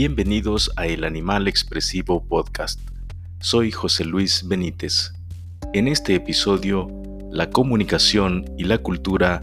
Bienvenidos 0.00 0.70
a 0.76 0.86
El 0.86 1.02
Animal 1.02 1.48
Expresivo 1.48 2.24
Podcast. 2.24 2.78
Soy 3.40 3.72
José 3.72 4.04
Luis 4.04 4.46
Benítez. 4.46 5.12
En 5.74 5.88
este 5.88 6.14
episodio, 6.14 6.86
la 7.32 7.50
comunicación 7.50 8.44
y 8.56 8.62
la 8.62 8.78
cultura 8.78 9.42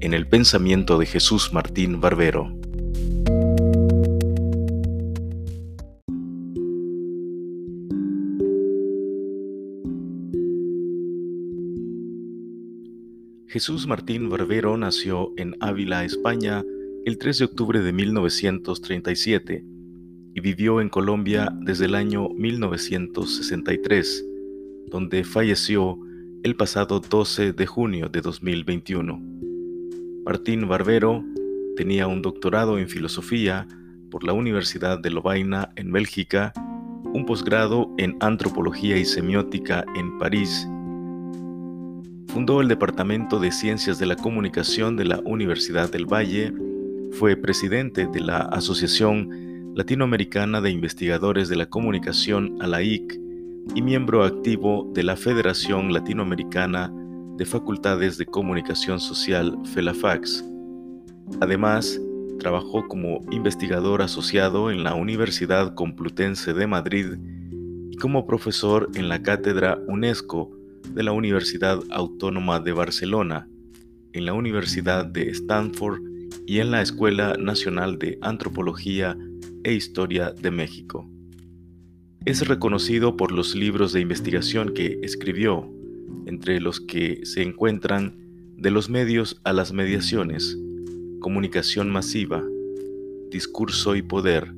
en 0.00 0.12
el 0.12 0.28
pensamiento 0.28 0.98
de 0.98 1.06
Jesús 1.06 1.54
Martín 1.54 2.02
Barbero. 2.02 2.54
Jesús 13.48 13.86
Martín 13.86 14.28
Barbero 14.28 14.76
nació 14.76 15.32
en 15.38 15.56
Ávila, 15.60 16.04
España, 16.04 16.62
el 17.06 17.16
3 17.16 17.38
de 17.38 17.44
octubre 17.46 17.80
de 17.80 17.92
1937 17.94 19.73
y 20.34 20.40
vivió 20.40 20.80
en 20.80 20.88
Colombia 20.88 21.52
desde 21.60 21.84
el 21.84 21.94
año 21.94 22.28
1963, 22.28 24.26
donde 24.88 25.22
falleció 25.22 25.96
el 26.42 26.56
pasado 26.56 26.98
12 26.98 27.52
de 27.52 27.66
junio 27.66 28.08
de 28.08 28.20
2021. 28.20 29.22
Martín 30.26 30.66
Barbero 30.66 31.24
tenía 31.76 32.08
un 32.08 32.20
doctorado 32.20 32.78
en 32.78 32.88
filosofía 32.88 33.68
por 34.10 34.24
la 34.24 34.32
Universidad 34.32 34.98
de 34.98 35.10
Lovaina 35.10 35.70
en 35.76 35.92
Bélgica, 35.92 36.52
un 37.04 37.24
posgrado 37.26 37.94
en 37.96 38.16
antropología 38.20 38.96
y 38.96 39.04
semiótica 39.04 39.84
en 39.94 40.18
París. 40.18 40.68
Fundó 42.26 42.60
el 42.60 42.66
Departamento 42.66 43.38
de 43.38 43.52
Ciencias 43.52 44.00
de 44.00 44.06
la 44.06 44.16
Comunicación 44.16 44.96
de 44.96 45.04
la 45.04 45.20
Universidad 45.20 45.92
del 45.92 46.06
Valle, 46.06 46.52
fue 47.12 47.36
presidente 47.36 48.08
de 48.08 48.20
la 48.20 48.38
Asociación 48.38 49.43
Latinoamericana 49.74 50.60
de 50.60 50.70
Investigadores 50.70 51.48
de 51.48 51.56
la 51.56 51.66
Comunicación, 51.66 52.56
ALAIC, 52.60 53.20
y 53.74 53.82
miembro 53.82 54.22
activo 54.22 54.88
de 54.94 55.02
la 55.02 55.16
Federación 55.16 55.92
Latinoamericana 55.92 56.92
de 57.36 57.44
Facultades 57.44 58.16
de 58.16 58.24
Comunicación 58.24 59.00
Social, 59.00 59.58
FELAFAX. 59.74 60.44
Además, 61.40 62.00
trabajó 62.38 62.86
como 62.86 63.20
investigador 63.32 64.00
asociado 64.00 64.70
en 64.70 64.84
la 64.84 64.94
Universidad 64.94 65.74
Complutense 65.74 66.54
de 66.54 66.68
Madrid 66.68 67.06
y 67.90 67.96
como 67.96 68.28
profesor 68.28 68.88
en 68.94 69.08
la 69.08 69.22
Cátedra 69.24 69.80
UNESCO 69.88 70.56
de 70.90 71.02
la 71.02 71.10
Universidad 71.10 71.80
Autónoma 71.90 72.60
de 72.60 72.70
Barcelona, 72.70 73.48
en 74.12 74.24
la 74.24 74.34
Universidad 74.34 75.04
de 75.04 75.30
Stanford 75.30 76.00
y 76.46 76.60
en 76.60 76.70
la 76.70 76.80
Escuela 76.80 77.34
Nacional 77.40 77.98
de 77.98 78.18
Antropología 78.22 79.16
e 79.64 79.72
Historia 79.72 80.32
de 80.32 80.50
México. 80.50 81.08
Es 82.24 82.46
reconocido 82.46 83.16
por 83.16 83.32
los 83.32 83.54
libros 83.54 83.92
de 83.92 84.00
investigación 84.00 84.72
que 84.72 84.98
escribió, 85.02 85.70
entre 86.26 86.60
los 86.60 86.80
que 86.80 87.20
se 87.24 87.42
encuentran 87.42 88.22
De 88.56 88.70
los 88.70 88.88
medios 88.88 89.40
a 89.44 89.52
las 89.52 89.72
mediaciones, 89.72 90.56
Comunicación 91.20 91.90
masiva, 91.90 92.42
Discurso 93.30 93.96
y 93.96 94.02
poder, 94.02 94.54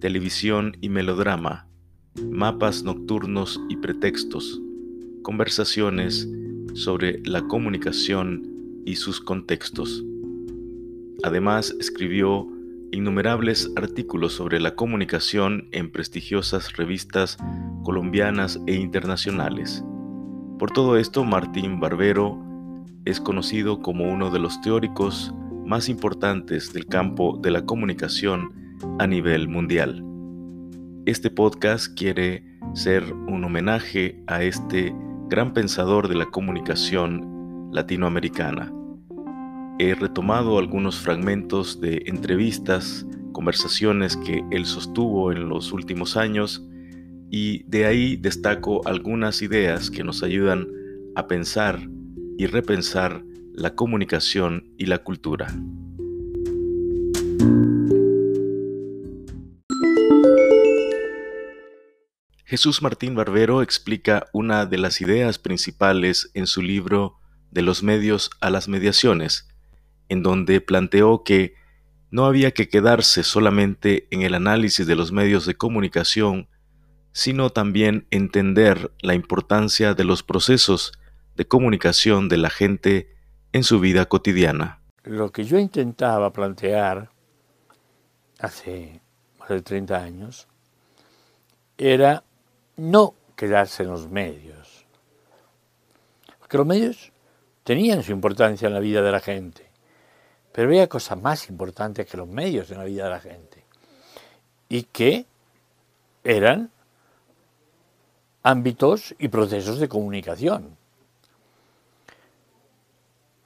Televisión 0.00 0.76
y 0.80 0.88
melodrama, 0.88 1.68
Mapas 2.30 2.84
nocturnos 2.84 3.60
y 3.68 3.76
pretextos, 3.76 4.60
Conversaciones 5.22 6.28
sobre 6.74 7.20
la 7.24 7.42
comunicación 7.42 8.82
y 8.86 8.96
sus 8.96 9.20
contextos. 9.20 10.02
Además 11.22 11.74
escribió 11.80 12.48
innumerables 12.92 13.70
artículos 13.76 14.32
sobre 14.32 14.60
la 14.60 14.74
comunicación 14.74 15.68
en 15.72 15.90
prestigiosas 15.90 16.76
revistas 16.76 17.36
colombianas 17.84 18.60
e 18.66 18.74
internacionales. 18.74 19.84
Por 20.58 20.70
todo 20.70 20.96
esto, 20.96 21.24
Martín 21.24 21.80
Barbero 21.80 22.38
es 23.04 23.20
conocido 23.20 23.80
como 23.80 24.04
uno 24.04 24.30
de 24.30 24.38
los 24.38 24.60
teóricos 24.60 25.32
más 25.64 25.88
importantes 25.88 26.72
del 26.72 26.86
campo 26.86 27.38
de 27.42 27.50
la 27.50 27.64
comunicación 27.64 28.52
a 28.98 29.06
nivel 29.06 29.48
mundial. 29.48 30.04
Este 31.06 31.30
podcast 31.30 31.94
quiere 31.96 32.44
ser 32.74 33.12
un 33.12 33.44
homenaje 33.44 34.22
a 34.26 34.42
este 34.42 34.94
gran 35.28 35.52
pensador 35.52 36.08
de 36.08 36.14
la 36.14 36.26
comunicación 36.26 37.70
latinoamericana 37.72 38.72
he 39.78 39.94
retomado 39.94 40.58
algunos 40.58 40.98
fragmentos 40.98 41.80
de 41.80 42.02
entrevistas, 42.06 43.06
conversaciones 43.32 44.16
que 44.16 44.44
él 44.50 44.66
sostuvo 44.66 45.30
en 45.30 45.48
los 45.48 45.72
últimos 45.72 46.16
años 46.16 46.66
y 47.30 47.62
de 47.64 47.86
ahí 47.86 48.16
destaco 48.16 48.86
algunas 48.86 49.40
ideas 49.40 49.90
que 49.90 50.02
nos 50.02 50.22
ayudan 50.22 50.66
a 51.14 51.28
pensar 51.28 51.80
y 52.36 52.46
repensar 52.46 53.22
la 53.54 53.74
comunicación 53.74 54.72
y 54.78 54.86
la 54.86 54.98
cultura. 54.98 55.46
Jesús 62.44 62.82
Martín 62.82 63.14
Barbero 63.14 63.62
explica 63.62 64.26
una 64.32 64.64
de 64.64 64.78
las 64.78 65.00
ideas 65.00 65.38
principales 65.38 66.30
en 66.34 66.46
su 66.46 66.62
libro 66.62 67.16
De 67.50 67.62
los 67.62 67.82
medios 67.82 68.30
a 68.40 68.50
las 68.50 68.68
mediaciones, 68.68 69.48
en 70.08 70.22
donde 70.22 70.60
planteó 70.60 71.22
que 71.24 71.54
no 72.10 72.24
había 72.24 72.52
que 72.52 72.68
quedarse 72.68 73.22
solamente 73.22 74.08
en 74.10 74.22
el 74.22 74.34
análisis 74.34 74.86
de 74.86 74.96
los 74.96 75.12
medios 75.12 75.46
de 75.46 75.54
comunicación, 75.54 76.48
sino 77.12 77.50
también 77.50 78.06
entender 78.10 78.92
la 79.00 79.14
importancia 79.14 79.94
de 79.94 80.04
los 80.04 80.22
procesos 80.22 80.92
de 81.36 81.46
comunicación 81.46 82.28
de 82.28 82.38
la 82.38 82.50
gente 82.50 83.14
en 83.52 83.64
su 83.64 83.80
vida 83.80 84.06
cotidiana. 84.06 84.80
Lo 85.04 85.30
que 85.30 85.44
yo 85.44 85.58
intentaba 85.58 86.32
plantear 86.32 87.10
hace 88.38 89.00
más 89.38 89.48
de 89.48 89.62
30 89.62 89.96
años 89.96 90.48
era 91.76 92.24
no 92.76 93.14
quedarse 93.36 93.84
en 93.84 93.90
los 93.90 94.08
medios, 94.08 94.86
porque 96.38 96.56
los 96.56 96.66
medios 96.66 97.12
tenían 97.64 98.02
su 98.02 98.12
importancia 98.12 98.66
en 98.66 98.74
la 98.74 98.80
vida 98.80 99.02
de 99.02 99.12
la 99.12 99.20
gente, 99.20 99.67
pero 100.58 100.70
había 100.70 100.88
cosas 100.88 101.22
más 101.22 101.48
importantes 101.50 102.04
que 102.04 102.16
los 102.16 102.26
medios 102.26 102.68
en 102.72 102.78
la 102.78 102.84
vida 102.84 103.04
de 103.04 103.10
la 103.10 103.20
gente. 103.20 103.62
Y 104.68 104.82
que 104.82 105.24
eran 106.24 106.72
ámbitos 108.42 109.14
y 109.20 109.28
procesos 109.28 109.78
de 109.78 109.88
comunicación. 109.88 110.76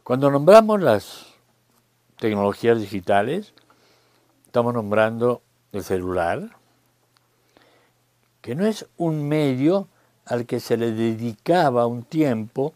Cuando 0.03 0.31
nombramos 0.31 0.81
las 0.81 1.27
tecnologías 2.17 2.81
digitales, 2.81 3.53
estamos 4.47 4.73
nombrando 4.73 5.43
el 5.73 5.85
celular, 5.85 6.57
que 8.41 8.55
no 8.55 8.65
es 8.65 8.87
un 8.97 9.29
medio 9.29 9.87
al 10.25 10.47
que 10.47 10.61
se 10.61 10.79
le 10.79 10.93
dedicaba 10.93 11.85
un 11.85 12.05
tiempo 12.05 12.73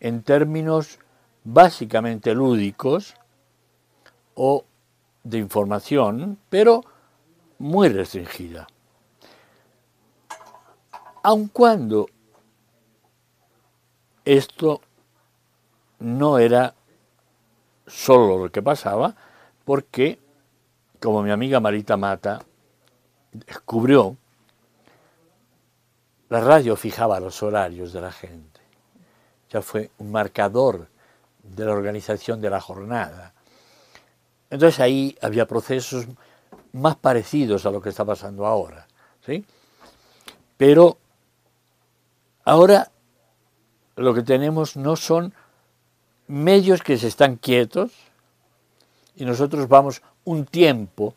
en 0.00 0.22
términos 0.22 0.98
básicamente 1.44 2.34
lúdicos, 2.34 3.16
o 4.36 4.64
de 5.24 5.38
información, 5.38 6.38
pero 6.48 6.82
muy 7.58 7.88
restringida. 7.88 8.68
Aun 11.22 11.48
cuando 11.48 12.06
esto 14.24 14.80
no 15.98 16.38
era 16.38 16.74
solo 17.86 18.38
lo 18.38 18.52
que 18.52 18.62
pasaba, 18.62 19.16
porque, 19.64 20.20
como 21.00 21.22
mi 21.22 21.30
amiga 21.30 21.58
Marita 21.58 21.96
Mata 21.96 22.40
descubrió, 23.32 24.16
la 26.28 26.40
radio 26.40 26.76
fijaba 26.76 27.20
los 27.20 27.42
horarios 27.42 27.92
de 27.92 28.00
la 28.00 28.12
gente. 28.12 28.60
Ya 29.50 29.62
fue 29.62 29.90
un 29.98 30.10
marcador 30.10 30.88
de 31.42 31.64
la 31.64 31.72
organización 31.72 32.40
de 32.40 32.50
la 32.50 32.60
jornada. 32.60 33.32
Entonces 34.50 34.80
ahí 34.80 35.16
había 35.20 35.46
procesos 35.46 36.06
más 36.72 36.96
parecidos 36.96 37.66
a 37.66 37.70
lo 37.70 37.80
que 37.80 37.88
está 37.88 38.04
pasando 38.04 38.46
ahora. 38.46 38.86
¿sí? 39.24 39.44
Pero 40.56 40.98
ahora 42.44 42.90
lo 43.96 44.14
que 44.14 44.22
tenemos 44.22 44.76
no 44.76 44.96
son 44.96 45.34
medios 46.28 46.82
que 46.82 46.96
se 46.98 47.08
están 47.08 47.36
quietos 47.36 47.92
y 49.16 49.24
nosotros 49.24 49.68
vamos 49.68 50.02
un 50.24 50.44
tiempo, 50.44 51.14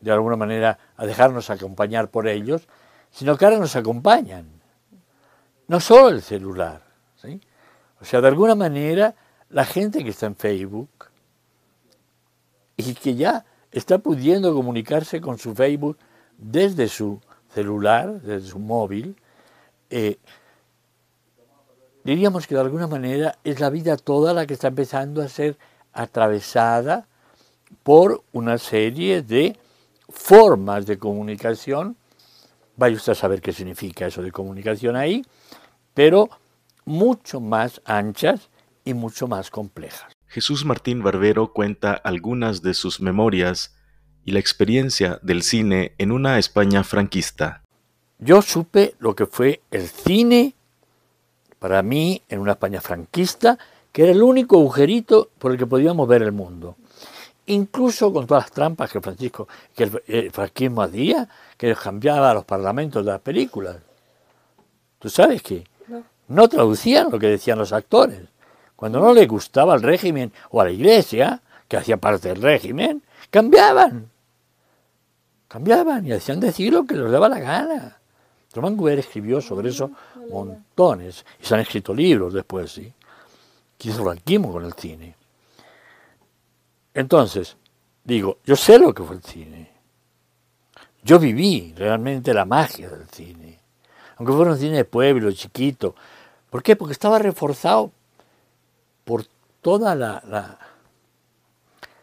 de 0.00 0.10
alguna 0.10 0.36
manera, 0.36 0.78
a 0.96 1.06
dejarnos 1.06 1.50
acompañar 1.50 2.08
por 2.08 2.26
ellos, 2.26 2.66
sino 3.10 3.36
que 3.36 3.44
ahora 3.44 3.58
nos 3.58 3.76
acompañan. 3.76 4.46
No 5.66 5.80
solo 5.80 6.08
el 6.08 6.22
celular. 6.22 6.82
¿sí? 7.16 7.40
O 8.00 8.04
sea, 8.04 8.20
de 8.20 8.28
alguna 8.28 8.54
manera, 8.54 9.14
la 9.50 9.64
gente 9.64 10.02
que 10.02 10.10
está 10.10 10.26
en 10.26 10.36
Facebook, 10.36 11.07
y 12.78 12.94
que 12.94 13.14
ya 13.14 13.44
está 13.70 13.98
pudiendo 13.98 14.54
comunicarse 14.54 15.20
con 15.20 15.36
su 15.38 15.54
Facebook 15.54 15.98
desde 16.38 16.88
su 16.88 17.20
celular, 17.52 18.22
desde 18.22 18.48
su 18.48 18.58
móvil. 18.58 19.16
Eh, 19.90 20.18
diríamos 22.04 22.46
que 22.46 22.54
de 22.54 22.60
alguna 22.60 22.86
manera 22.86 23.36
es 23.44 23.60
la 23.60 23.68
vida 23.68 23.96
toda 23.96 24.32
la 24.32 24.46
que 24.46 24.54
está 24.54 24.68
empezando 24.68 25.20
a 25.20 25.28
ser 25.28 25.58
atravesada 25.92 27.08
por 27.82 28.22
una 28.32 28.58
serie 28.58 29.22
de 29.22 29.58
formas 30.08 30.86
de 30.86 30.98
comunicación. 30.98 31.96
Vaya 32.76 32.96
usted 32.96 33.12
a 33.12 33.16
saber 33.16 33.42
qué 33.42 33.52
significa 33.52 34.06
eso 34.06 34.22
de 34.22 34.30
comunicación 34.30 34.94
ahí, 34.94 35.24
pero 35.94 36.30
mucho 36.84 37.40
más 37.40 37.82
anchas 37.84 38.48
y 38.84 38.94
mucho 38.94 39.26
más 39.26 39.50
complejas. 39.50 40.17
Jesús 40.28 40.64
Martín 40.64 41.02
Barbero 41.02 41.52
cuenta 41.52 41.92
algunas 41.94 42.62
de 42.62 42.74
sus 42.74 43.00
memorias 43.00 43.74
y 44.24 44.32
la 44.32 44.40
experiencia 44.40 45.18
del 45.22 45.42
cine 45.42 45.92
en 45.96 46.12
una 46.12 46.38
España 46.38 46.84
franquista. 46.84 47.62
Yo 48.18 48.42
supe 48.42 48.94
lo 48.98 49.14
que 49.16 49.26
fue 49.26 49.62
el 49.70 49.88
cine 49.88 50.54
para 51.58 51.82
mí 51.82 52.22
en 52.28 52.40
una 52.40 52.52
España 52.52 52.80
franquista, 52.80 53.58
que 53.90 54.02
era 54.02 54.12
el 54.12 54.22
único 54.22 54.56
agujerito 54.56 55.30
por 55.38 55.52
el 55.52 55.58
que 55.58 55.66
podíamos 55.66 56.06
ver 56.06 56.22
el 56.22 56.32
mundo. 56.32 56.76
Incluso 57.46 58.12
con 58.12 58.26
todas 58.26 58.44
las 58.44 58.52
trampas 58.52 58.92
que 58.92 59.00
Francisco, 59.00 59.48
que 59.74 59.90
el, 60.06 60.30
franquismo 60.30 60.82
hacía, 60.82 61.26
que 61.56 61.74
cambiaba 61.74 62.34
los 62.34 62.44
parlamentos 62.44 63.04
de 63.04 63.12
las 63.12 63.20
películas. 63.20 63.76
¿Tú 64.98 65.08
sabes 65.08 65.42
qué? 65.42 65.64
No 66.28 66.48
traducían 66.48 67.10
lo 67.10 67.18
que 67.18 67.28
decían 67.28 67.58
los 67.58 67.72
actores. 67.72 68.20
Cuando 68.78 69.00
no 69.00 69.12
les 69.12 69.26
gustaba 69.26 69.74
el 69.74 69.82
régimen 69.82 70.32
o 70.50 70.60
a 70.60 70.66
la 70.66 70.70
iglesia, 70.70 71.42
que 71.66 71.76
hacía 71.76 71.96
parte 71.96 72.28
del 72.28 72.40
régimen, 72.40 73.02
cambiaban. 73.28 74.08
Cambiaban 75.48 76.06
y 76.06 76.12
hacían 76.12 76.38
decir 76.38 76.72
lo 76.72 76.84
que 76.84 76.94
les 76.94 77.10
daba 77.10 77.28
la 77.28 77.40
gana. 77.40 77.98
Román 78.54 78.76
Guber 78.76 79.00
escribió 79.00 79.40
sobre 79.40 79.70
eso 79.70 79.90
montones 80.30 81.26
y 81.42 81.44
se 81.44 81.54
han 81.56 81.60
escrito 81.62 81.92
libros 81.92 82.32
después, 82.32 82.70
¿sí? 82.70 82.92
Que 83.76 83.88
hizo 83.88 84.04
franquismo 84.04 84.52
con 84.52 84.64
el 84.64 84.72
cine. 84.74 85.16
Entonces, 86.94 87.56
digo, 88.04 88.38
yo 88.44 88.54
sé 88.54 88.78
lo 88.78 88.94
que 88.94 89.02
fue 89.02 89.16
el 89.16 89.24
cine. 89.24 89.72
Yo 91.02 91.18
viví 91.18 91.74
realmente 91.76 92.32
la 92.32 92.44
magia 92.44 92.88
del 92.88 93.08
cine. 93.08 93.58
Aunque 94.18 94.32
fuera 94.32 94.52
un 94.52 94.58
cine 94.58 94.76
de 94.76 94.84
pueblo, 94.84 95.32
chiquito. 95.32 95.96
¿Por 96.48 96.62
qué? 96.62 96.76
Porque 96.76 96.92
estaba 96.92 97.18
reforzado 97.18 97.90
por 99.08 99.24
toda 99.62 99.94
la, 99.94 100.22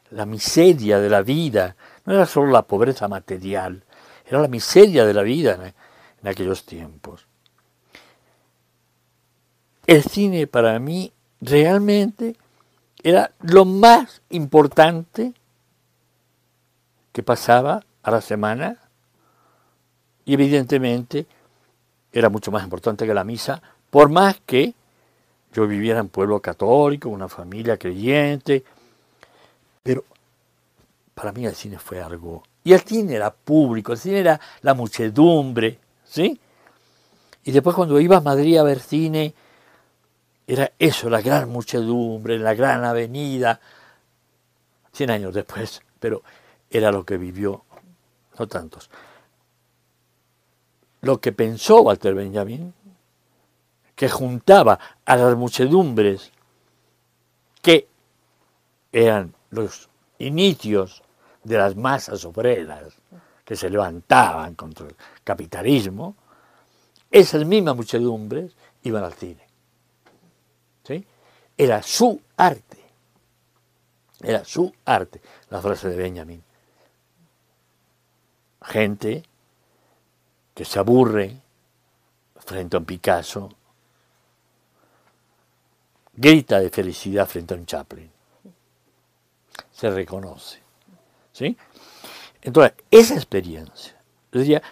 la, 0.09 0.25
miseria 0.25 0.97
de 0.97 1.07
la 1.07 1.21
vida. 1.21 1.75
No 2.03 2.15
era 2.15 2.25
solo 2.25 2.51
la 2.51 2.63
pobreza 2.63 3.07
material, 3.07 3.83
era 4.25 4.41
la 4.41 4.47
miseria 4.47 5.05
de 5.05 5.13
la 5.13 5.21
vida 5.21 5.71
en 6.19 6.27
aquellos 6.27 6.65
tiempos. 6.65 7.27
El 9.85 10.01
cine 10.01 10.47
para 10.47 10.79
mí 10.79 11.13
realmente 11.41 12.37
era 13.03 13.29
lo 13.41 13.65
más 13.65 14.23
importante 14.31 15.35
que 17.11 17.21
pasaba 17.21 17.83
a 18.01 18.09
la 18.09 18.21
semana 18.21 18.79
y 20.25 20.33
evidentemente 20.33 21.27
era 22.11 22.29
mucho 22.29 22.51
más 22.51 22.63
importante 22.63 23.05
que 23.05 23.13
la 23.13 23.23
misa, 23.23 23.61
por 23.91 24.09
más 24.09 24.41
que 24.47 24.73
yo 25.55 25.65
viviera 25.65 26.01
en 26.01 26.09
pueblo 26.09 26.41
católico, 26.41 27.07
una 27.07 27.29
familia 27.29 27.77
creyente, 27.77 28.61
pero 29.81 30.03
para 31.13 31.31
mí 31.31 31.45
el 31.45 31.55
cine 31.55 31.79
fue 31.79 32.01
algo... 32.01 32.43
Y 32.65 32.73
el 32.73 32.81
cine 32.81 33.15
era 33.15 33.31
público, 33.31 33.93
el 33.93 33.97
cine 33.97 34.19
era 34.19 34.41
la 34.63 34.73
muchedumbre, 34.73 35.79
¿sí? 36.03 36.37
Y 37.45 37.51
después 37.51 37.73
cuando 37.73 38.01
iba 38.01 38.17
a 38.17 38.21
Madrid 38.21 38.57
a 38.57 38.63
ver 38.63 38.79
cine, 38.79 39.33
era 40.45 40.73
eso, 40.77 41.09
la 41.09 41.21
gran 41.21 41.49
muchedumbre, 41.49 42.37
la 42.37 42.53
gran 42.53 42.83
avenida, 42.83 43.61
cien 44.91 45.09
años 45.09 45.33
después, 45.33 45.81
pero 46.01 46.21
era 46.69 46.91
lo 46.91 47.05
que 47.05 47.15
vivió, 47.15 47.63
no 48.37 48.47
tantos. 48.47 48.89
Lo 50.99 51.21
que 51.21 51.31
pensó 51.31 51.81
Walter 51.81 52.13
Benjamin, 52.13 52.73
que 53.95 54.09
juntaba 54.09 54.79
a 55.05 55.15
las 55.15 55.35
muchedumbres 55.35 56.31
que 57.61 57.87
eran 58.91 59.33
los 59.49 59.89
inicios 60.19 61.01
de 61.43 61.57
las 61.57 61.75
masas 61.75 62.25
obreras 62.25 62.93
que 63.43 63.55
se 63.55 63.69
levantaban 63.69 64.55
contra 64.55 64.87
el 64.87 64.95
capitalismo, 65.23 66.15
esas 67.11 67.45
mismas 67.45 67.75
muchedumbres 67.75 68.55
iban 68.83 69.03
al 69.03 69.13
cine. 69.13 69.45
¿Sí? 70.83 71.05
Era 71.57 71.81
su 71.81 72.19
arte. 72.35 72.77
Era 74.21 74.43
su 74.43 74.73
arte, 74.85 75.21
la 75.49 75.61
frase 75.61 75.89
de 75.89 75.97
Benjamin. 75.97 76.43
Gente 78.63 79.23
que 80.53 80.65
se 80.65 80.79
aburre 80.79 81.37
frente 82.37 82.75
a 82.75 82.79
un 82.79 82.85
Picasso, 82.85 83.49
grita 86.15 86.59
de 86.59 86.69
felicidad 86.69 87.27
frente 87.27 87.53
a 87.53 87.57
un 87.57 87.65
Chaplin. 87.65 88.09
Se 89.71 89.89
reconoce. 89.89 90.59
¿Sí? 91.31 91.57
Entonces, 92.41 92.73
esa 92.91 93.15
experiencia, 93.15 93.95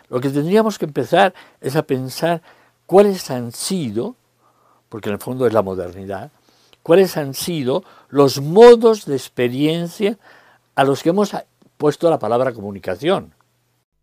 lo 0.10 0.20
que 0.20 0.30
tendríamos 0.30 0.78
que 0.78 0.86
empezar 0.86 1.34
es 1.62 1.76
a 1.76 1.84
pensar 1.84 2.42
cuáles 2.86 3.30
han 3.32 3.52
sido, 3.52 4.16
porque 4.90 5.10
en 5.10 5.14
el 5.14 5.22
fondo 5.22 5.48
es 5.48 5.54
la 5.54 5.62
modernidad, 5.62 6.32
cuáles 6.84 7.18
han 7.18 7.34
sido 7.34 7.84
los 8.10 8.42
modos 8.42 9.06
de 9.06 9.16
experiencia 9.16 10.18
a 10.76 10.84
los 10.84 11.02
que 11.02 11.10
hemos 11.10 11.36
puesto 11.78 12.10
la 12.10 12.20
palabra 12.20 12.54
comunicación. 12.54 13.34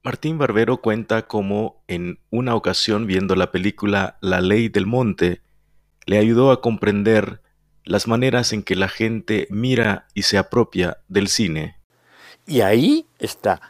Martín 0.03 0.39
Barbero 0.39 0.79
cuenta 0.79 1.27
cómo 1.27 1.77
en 1.87 2.19
una 2.31 2.55
ocasión 2.55 3.07
viendo 3.07 3.37
la 3.37 3.51
película 3.51 4.17
La 4.23 4.41
ley 4.41 4.71
del 4.71 4.87
monte, 4.87 5.43
le 6.07 6.19
ayudó 6.19 6.51
a 6.51 6.61
comprender 6.61 7.41
las 7.85 8.07
maneras 8.07 8.53
en 8.53 8.63
que 8.63 8.77
la 8.77 8.89
gente 8.89 9.47
mira 9.51 10.07
y 10.15 10.23
se 10.23 10.39
apropia 10.39 10.99
del 11.09 11.29
cine. 11.29 11.77
Y 12.47 12.61
ahí 12.61 13.07
está 13.19 13.61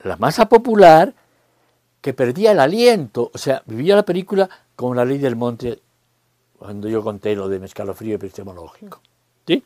la 0.00 0.16
masa 0.16 0.48
popular 0.48 1.14
que 2.00 2.14
perdía 2.14 2.52
el 2.52 2.60
aliento, 2.60 3.30
o 3.34 3.38
sea, 3.38 3.62
vivía 3.66 3.96
la 3.96 4.04
película 4.04 4.48
como 4.76 4.94
la 4.94 5.04
ley 5.04 5.18
del 5.18 5.36
monte, 5.36 5.80
cuando 6.58 6.88
yo 6.88 7.02
conté 7.02 7.34
lo 7.34 7.48
de 7.48 7.64
escalofrío 7.64 8.14
epistemológico. 8.14 9.00
¿Sí? 9.46 9.62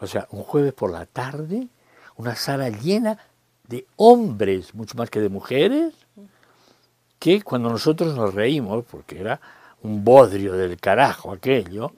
O 0.00 0.06
sea, 0.06 0.26
un 0.30 0.42
jueves 0.42 0.72
por 0.72 0.90
la 0.90 1.06
tarde, 1.06 1.68
una 2.16 2.34
sala 2.36 2.70
llena 2.70 3.18
de 3.66 3.86
hombres, 3.96 4.74
mucho 4.74 4.96
más 4.96 5.10
que 5.10 5.20
de 5.20 5.28
mujeres, 5.28 5.94
que 7.18 7.42
cuando 7.42 7.68
nosotros 7.68 8.14
nos 8.14 8.34
reímos, 8.34 8.84
porque 8.90 9.20
era 9.20 9.40
un 9.82 10.04
bodrio 10.04 10.54
del 10.54 10.78
carajo 10.78 11.32
aquello, 11.32 11.92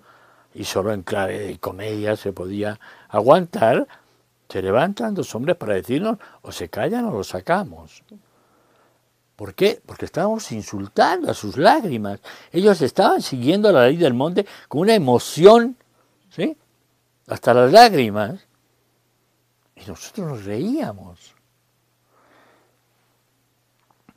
y 0.54 0.64
solo 0.64 0.92
en 0.92 1.02
clave 1.02 1.38
de 1.38 1.58
comedia 1.58 2.16
se 2.16 2.32
podía 2.32 2.78
aguantar, 3.08 3.86
se 4.48 4.62
levantan 4.62 5.14
dos 5.14 5.34
hombres 5.34 5.56
para 5.56 5.74
decirnos 5.74 6.18
o 6.42 6.50
se 6.50 6.68
callan 6.68 7.04
o 7.04 7.12
lo 7.12 7.24
sacamos. 7.24 8.02
¿Por 9.36 9.54
qué? 9.54 9.80
Porque 9.86 10.04
estábamos 10.04 10.52
insultando 10.52 11.30
a 11.30 11.34
sus 11.34 11.56
lágrimas. 11.56 12.20
Ellos 12.52 12.82
estaban 12.82 13.22
siguiendo 13.22 13.72
la 13.72 13.86
ley 13.86 13.96
del 13.96 14.12
monte 14.12 14.44
con 14.68 14.82
una 14.82 14.94
emoción, 14.94 15.76
¿sí? 16.28 16.56
Hasta 17.26 17.54
las 17.54 17.72
lágrimas. 17.72 18.46
Y 19.76 19.88
nosotros 19.88 20.26
nos 20.26 20.44
reíamos. 20.44 21.34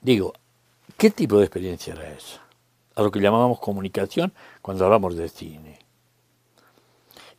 Digo, 0.01 0.34
¿qué 0.98 1.10
tipo 1.12 1.38
de 1.38 1.46
experiencia 1.46 1.93
era 1.93 2.10
esa? 2.10 2.43
A 2.96 3.02
lo 3.02 3.12
que 3.12 3.20
llamábamos 3.20 3.60
comunicación 3.60 4.34
cuando 4.62 4.86
hablamos 4.86 5.16
de 5.16 5.30
cine. 5.30 5.80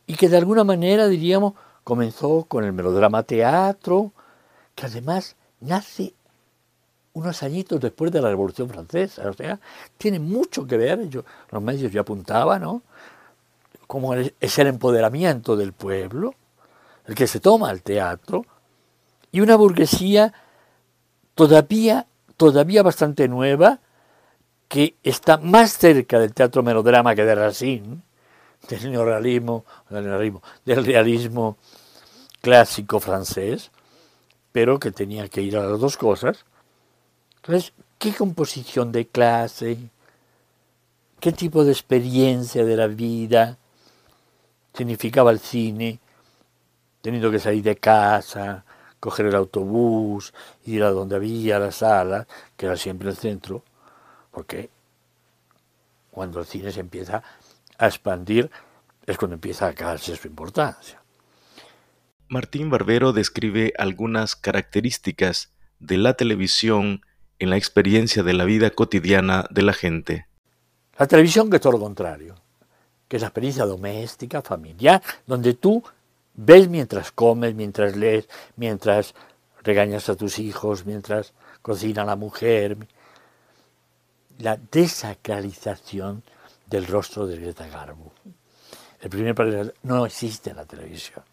Y 0.07 0.15
que 0.15 0.29
de 0.29 0.37
alguna 0.37 0.63
manera, 0.63 1.07
diríamos, 1.07 1.53
comenzó 1.83 2.45
con 2.45 2.63
el 2.63 2.73
melodrama 2.73 3.23
teatro, 3.23 4.11
que 4.75 4.85
además 4.87 5.35
nace 5.61 6.13
unos 7.13 7.43
añitos 7.43 7.79
después 7.79 8.11
de 8.11 8.21
la 8.21 8.29
Revolución 8.29 8.67
Francesa, 8.67 9.29
o 9.29 9.33
sea, 9.33 9.59
tiene 9.97 10.19
mucho 10.19 10.67
que 10.67 10.77
ver, 10.77 11.07
yo, 11.07 11.23
los 11.49 11.61
medios 11.61 11.91
ya 11.91 12.01
apuntaban, 12.01 12.61
¿no? 12.61 12.81
Cómo 13.87 14.13
es 14.13 14.59
el 14.59 14.67
empoderamiento 14.67 15.55
del 15.55 15.71
pueblo, 15.71 16.35
el 17.05 17.15
que 17.15 17.27
se 17.27 17.39
toma 17.39 17.71
el 17.71 17.83
teatro, 17.83 18.45
y 19.31 19.39
una 19.39 19.55
burguesía 19.55 20.33
todavía, 21.35 22.07
todavía 22.35 22.83
bastante 22.83 23.27
nueva, 23.27 23.79
que 24.67 24.95
está 25.03 25.37
más 25.37 25.77
cerca 25.77 26.19
del 26.19 26.33
teatro 26.33 26.63
melodrama 26.63 27.15
que 27.15 27.23
de 27.23 27.35
Racine, 27.35 28.01
del 28.67 28.91
neorrealismo, 28.91 29.65
del, 29.89 30.03
neorrealismo, 30.03 30.41
del 30.65 30.85
realismo 30.85 31.57
clásico 32.41 32.99
francés, 32.99 33.71
pero 34.51 34.79
que 34.79 34.91
tenía 34.91 35.27
que 35.27 35.41
ir 35.41 35.57
a 35.57 35.65
las 35.65 35.79
dos 35.79 35.97
cosas. 35.97 36.45
Entonces, 37.37 37.73
¿qué 37.97 38.13
composición 38.13 38.91
de 38.91 39.07
clase? 39.07 39.77
¿Qué 41.19 41.31
tipo 41.31 41.63
de 41.63 41.71
experiencia 41.71 42.65
de 42.65 42.77
la 42.77 42.87
vida 42.87 43.57
significaba 44.73 45.31
el 45.31 45.39
cine? 45.39 45.99
Teniendo 47.01 47.29
que 47.29 47.39
salir 47.39 47.63
de 47.63 47.75
casa, 47.75 48.65
coger 48.99 49.27
el 49.27 49.35
autobús, 49.35 50.33
ir 50.65 50.83
a 50.83 50.89
donde 50.89 51.15
había 51.15 51.59
la 51.59 51.71
sala, 51.71 52.27
que 52.57 52.65
era 52.65 52.75
siempre 52.75 53.09
el 53.09 53.15
centro, 53.15 53.63
porque 54.35 54.69
cuando 56.11 56.41
el 56.41 56.45
cine 56.45 56.69
se 56.73 56.81
empieza 56.81 57.23
a 57.77 57.87
expandir 57.87 58.51
es 59.05 59.17
cuando 59.17 59.35
empieza 59.35 59.67
a 59.67 59.73
caerse 59.73 60.15
su 60.17 60.27
importancia. 60.27 61.01
Martín 62.27 62.69
Barbero 62.69 63.13
describe 63.13 63.73
algunas 63.77 64.35
características 64.35 65.51
de 65.79 65.97
la 65.97 66.15
televisión 66.15 67.01
en 67.39 67.49
la 67.49 67.55
experiencia 67.55 68.23
de 68.23 68.33
la 68.33 68.43
vida 68.43 68.71
cotidiana 68.71 69.45
de 69.51 69.61
la 69.61 69.73
gente. 69.73 70.27
La 70.99 71.07
televisión 71.07 71.49
que 71.49 71.57
es 71.57 71.61
todo 71.61 71.73
lo 71.73 71.79
contrario, 71.79 72.35
que 73.07 73.15
es 73.15 73.21
la 73.21 73.29
experiencia 73.29 73.65
doméstica, 73.65 74.41
familiar, 74.41 75.01
donde 75.25 75.53
tú 75.53 75.81
ves 76.33 76.67
mientras 76.67 77.13
comes, 77.13 77.55
mientras 77.55 77.95
lees, 77.95 78.27
mientras 78.57 79.15
regañas 79.63 80.09
a 80.09 80.15
tus 80.15 80.39
hijos, 80.39 80.85
mientras 80.85 81.33
cocina 81.61 82.03
la 82.03 82.17
mujer. 82.17 82.77
La 84.39 84.57
desacralización 84.57 86.23
del 86.65 86.87
rostro 86.87 87.27
de 87.27 87.37
Greta 87.37 87.67
Garbo. 87.67 88.11
El 89.01 89.09
primer 89.09 89.75
no 89.83 90.05
existe 90.05 90.49
en 90.49 90.55
la 90.57 90.65
televisión. 90.65 91.23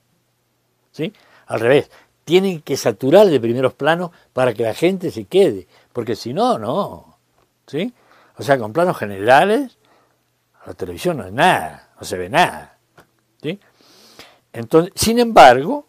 ¿Sí? 0.90 1.12
Al 1.47 1.61
revés, 1.61 1.90
tienen 2.25 2.61
que 2.61 2.76
saturar 2.76 3.26
de 3.26 3.40
primeros 3.40 3.75
planos 3.75 4.11
para 4.32 4.54
que 4.54 4.62
la 4.62 4.75
gente 4.75 5.11
se 5.11 5.25
quede, 5.25 5.66
porque 5.92 6.14
si 6.14 6.32
no, 6.32 6.59
no. 6.59 7.16
¿Sí? 7.66 7.92
O 8.37 8.42
sea, 8.42 8.59
con 8.59 8.73
planos 8.73 8.97
generales, 8.97 9.78
la 10.66 10.75
televisión 10.75 11.16
no 11.16 11.26
es 11.26 11.32
nada, 11.32 11.90
no 11.99 12.04
se 12.04 12.16
ve 12.16 12.28
nada. 12.28 12.78
¿Sí? 13.42 13.59
Entonces, 14.52 14.92
sin 14.94 15.18
embargo, 15.18 15.87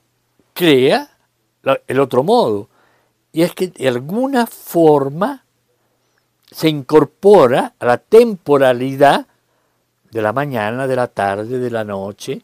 crea 0.54 1.10
el 1.88 2.00
otro 2.00 2.24
modo, 2.24 2.70
y 3.32 3.44
es 3.44 3.54
que 3.54 3.68
de 3.68 3.88
alguna 3.88 4.46
forma 4.46 5.43
se 6.54 6.70
incorpora 6.70 7.74
a 7.80 7.86
la 7.86 7.98
temporalidad 7.98 9.28
de 10.12 10.22
la 10.22 10.32
mañana, 10.32 10.86
de 10.86 10.96
la 10.96 11.08
tarde, 11.08 11.58
de 11.58 11.72
la 11.72 11.84
noche, 11.84 12.44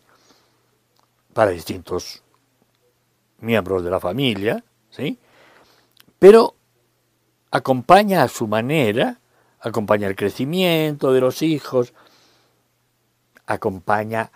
para 1.34 1.52
distintos 1.52 2.24
miembros 3.40 3.84
de 3.84 3.92
la 3.92 4.00
familia, 4.00 4.64
¿sí? 4.90 5.20
Pero 6.18 6.56
acompaña 7.52 8.24
a 8.24 8.28
su 8.28 8.48
manera, 8.48 9.20
acompaña 9.60 10.08
el 10.08 10.16
crecimiento 10.16 11.14
de 11.14 11.22
los 11.22 11.44
hijos, 11.44 11.94
acompaña, 13.46 14.32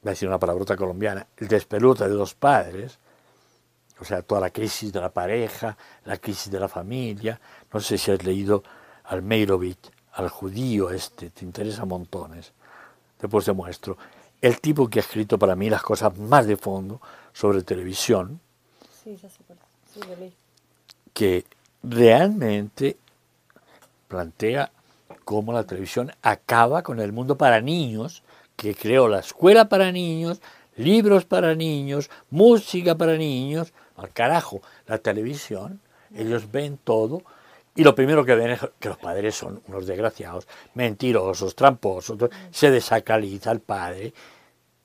voy 0.00 0.08
a 0.08 0.12
decir 0.12 0.28
una 0.28 0.38
palabrota 0.38 0.76
colombiana, 0.76 1.26
el 1.36 1.46
despelute 1.46 2.08
de 2.08 2.14
los 2.14 2.34
padres, 2.34 2.98
o 4.00 4.04
sea, 4.04 4.22
toda 4.22 4.40
la 4.40 4.50
crisis 4.50 4.92
de 4.92 5.00
la 5.00 5.10
pareja, 5.10 5.76
la 6.04 6.16
crisis 6.16 6.50
de 6.50 6.58
la 6.58 6.68
familia. 6.68 7.40
No 7.72 7.80
sé 7.80 7.98
si 7.98 8.10
has 8.10 8.24
leído 8.24 8.62
al 9.04 9.22
Meirovich, 9.22 9.90
al 10.14 10.28
judío 10.28 10.90
este, 10.90 11.30
te 11.30 11.44
interesa 11.44 11.84
montones. 11.84 12.52
Después 13.20 13.44
te 13.44 13.52
muestro. 13.52 13.98
El 14.40 14.60
tipo 14.60 14.88
que 14.88 15.00
ha 15.00 15.02
escrito 15.02 15.38
para 15.38 15.54
mí 15.54 15.68
las 15.68 15.82
cosas 15.82 16.16
más 16.16 16.46
de 16.46 16.56
fondo 16.56 17.00
sobre 17.34 17.62
televisión, 17.62 18.40
sí, 19.04 19.16
ya 19.16 19.28
sé 19.28 19.38
sí, 19.92 20.00
que 21.12 21.44
realmente 21.82 22.96
plantea 24.08 24.70
cómo 25.24 25.52
la 25.52 25.64
televisión 25.64 26.10
acaba 26.22 26.82
con 26.82 27.00
el 27.00 27.12
mundo 27.12 27.36
para 27.36 27.60
niños, 27.60 28.22
que 28.56 28.74
creó 28.74 29.08
la 29.08 29.20
escuela 29.20 29.68
para 29.68 29.92
niños, 29.92 30.40
libros 30.76 31.26
para 31.26 31.54
niños, 31.54 32.10
música 32.30 32.94
para 32.94 33.16
niños, 33.16 33.72
al 34.00 34.12
carajo, 34.12 34.60
la 34.86 34.98
televisión, 34.98 35.80
ellos 36.14 36.50
ven 36.50 36.78
todo 36.82 37.22
y 37.74 37.84
lo 37.84 37.94
primero 37.94 38.24
que 38.24 38.34
ven 38.34 38.50
es 38.50 38.60
que 38.78 38.88
los 38.88 38.98
padres 38.98 39.34
son 39.34 39.62
unos 39.68 39.86
desgraciados, 39.86 40.46
mentirosos, 40.74 41.54
tramposos, 41.54 42.18
se 42.50 42.70
desacraliza 42.70 43.52
el 43.52 43.60
padre, 43.60 44.12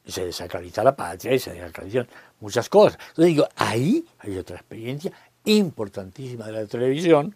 se 0.05 0.25
desacraliza 0.25 0.83
la 0.83 0.95
patria 0.95 1.33
y 1.33 1.39
se 1.39 1.53
desacralizan 1.53 2.07
muchas 2.39 2.69
cosas. 2.69 2.99
Entonces 3.09 3.25
digo, 3.25 3.47
ahí 3.55 4.05
hay 4.19 4.37
otra 4.37 4.57
experiencia 4.57 5.11
importantísima 5.45 6.45
de 6.45 6.51
la 6.51 6.65
televisión, 6.67 7.35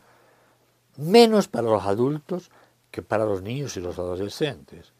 menos 0.97 1.47
para 1.47 1.69
los 1.69 1.83
adultos 1.83 2.51
que 2.91 3.01
para 3.01 3.25
los 3.25 3.41
niños 3.41 3.75
y 3.77 3.81
los 3.81 3.97
adolescentes, 3.97 4.91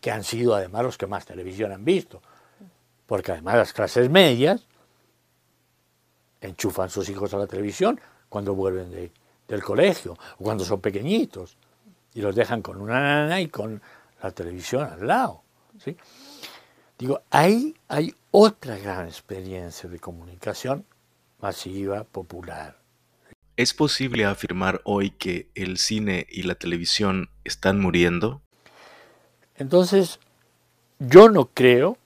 que 0.00 0.10
han 0.10 0.24
sido 0.24 0.54
además 0.54 0.84
los 0.84 0.98
que 0.98 1.06
más 1.06 1.26
televisión 1.26 1.72
han 1.72 1.84
visto, 1.84 2.22
porque 3.06 3.32
además 3.32 3.56
las 3.56 3.72
clases 3.72 4.10
medias 4.10 4.66
enchufan 6.40 6.90
sus 6.90 7.08
hijos 7.08 7.32
a 7.34 7.38
la 7.38 7.46
televisión 7.46 8.00
cuando 8.28 8.54
vuelven 8.54 8.90
de, 8.90 9.12
del 9.46 9.62
colegio, 9.62 10.12
o 10.12 10.44
cuando 10.44 10.64
son 10.64 10.80
pequeñitos, 10.80 11.56
y 12.14 12.20
los 12.20 12.34
dejan 12.34 12.62
con 12.62 12.80
una 12.80 13.00
nana 13.00 13.40
y 13.40 13.48
con 13.48 13.80
la 14.22 14.30
televisión 14.30 14.84
al 14.84 15.06
lado. 15.06 15.42
¿sí? 15.78 15.96
Digo, 16.98 17.22
ahí 17.30 17.74
hay 17.88 18.14
otra 18.30 18.76
gran 18.78 19.06
experiencia 19.06 19.88
de 19.88 19.98
comunicación 19.98 20.84
masiva, 21.40 22.04
popular. 22.04 22.78
¿Es 23.56 23.74
posible 23.74 24.24
afirmar 24.24 24.80
hoy 24.84 25.10
que 25.10 25.48
el 25.54 25.78
cine 25.78 26.26
y 26.30 26.42
la 26.42 26.54
televisión 26.54 27.30
están 27.44 27.80
muriendo? 27.80 28.40
Entonces, 29.56 30.20
yo 30.98 31.28
no 31.28 31.46
creo 31.46 31.97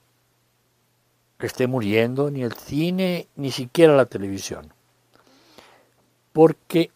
esté 1.47 1.67
muriendo 1.67 2.31
ni 2.31 2.43
el 2.43 2.53
cine, 2.53 3.27
ni 3.35 3.51
siquiera 3.51 3.95
la 3.95 4.05
televisión. 4.05 4.73
Porque 6.31 6.91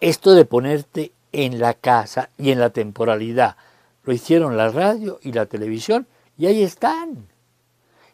esto 0.00 0.32
de 0.34 0.44
ponerte 0.44 1.12
en 1.32 1.58
la 1.58 1.74
casa 1.74 2.30
y 2.38 2.50
en 2.50 2.60
la 2.60 2.70
temporalidad, 2.70 3.56
lo 4.04 4.12
hicieron 4.12 4.56
la 4.56 4.68
radio 4.68 5.18
y 5.22 5.32
la 5.32 5.46
televisión 5.46 6.06
y 6.36 6.46
ahí 6.46 6.62
están. 6.62 7.28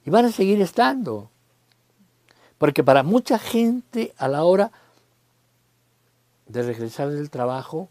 Y 0.05 0.11
van 0.11 0.25
a 0.25 0.33
seguir 0.33 0.61
estando. 0.61 1.31
Porque 2.59 2.85
para 2.85 3.03
mucha 3.03 3.39
gente 3.39 4.15
a 4.19 4.29
la 4.29 4.45
hora 4.45 4.71
de 6.47 6.63
regresar 6.63 7.11
del 7.11 7.31
trabajo, 7.31 7.89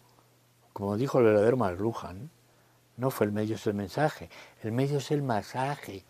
como 0.73 0.97
dijo 0.97 1.19
el 1.19 1.25
verdadero 1.25 1.57
Marlujan, 1.57 2.29
no 2.97 3.11
fue 3.11 3.25
el 3.25 3.31
medio, 3.31 3.55
es 3.55 3.65
el 3.67 3.73
mensaje. 3.73 4.29
El 4.61 4.71
medio 4.71 4.97
es 4.97 5.11
el 5.11 5.23
masaje. 5.23 6.03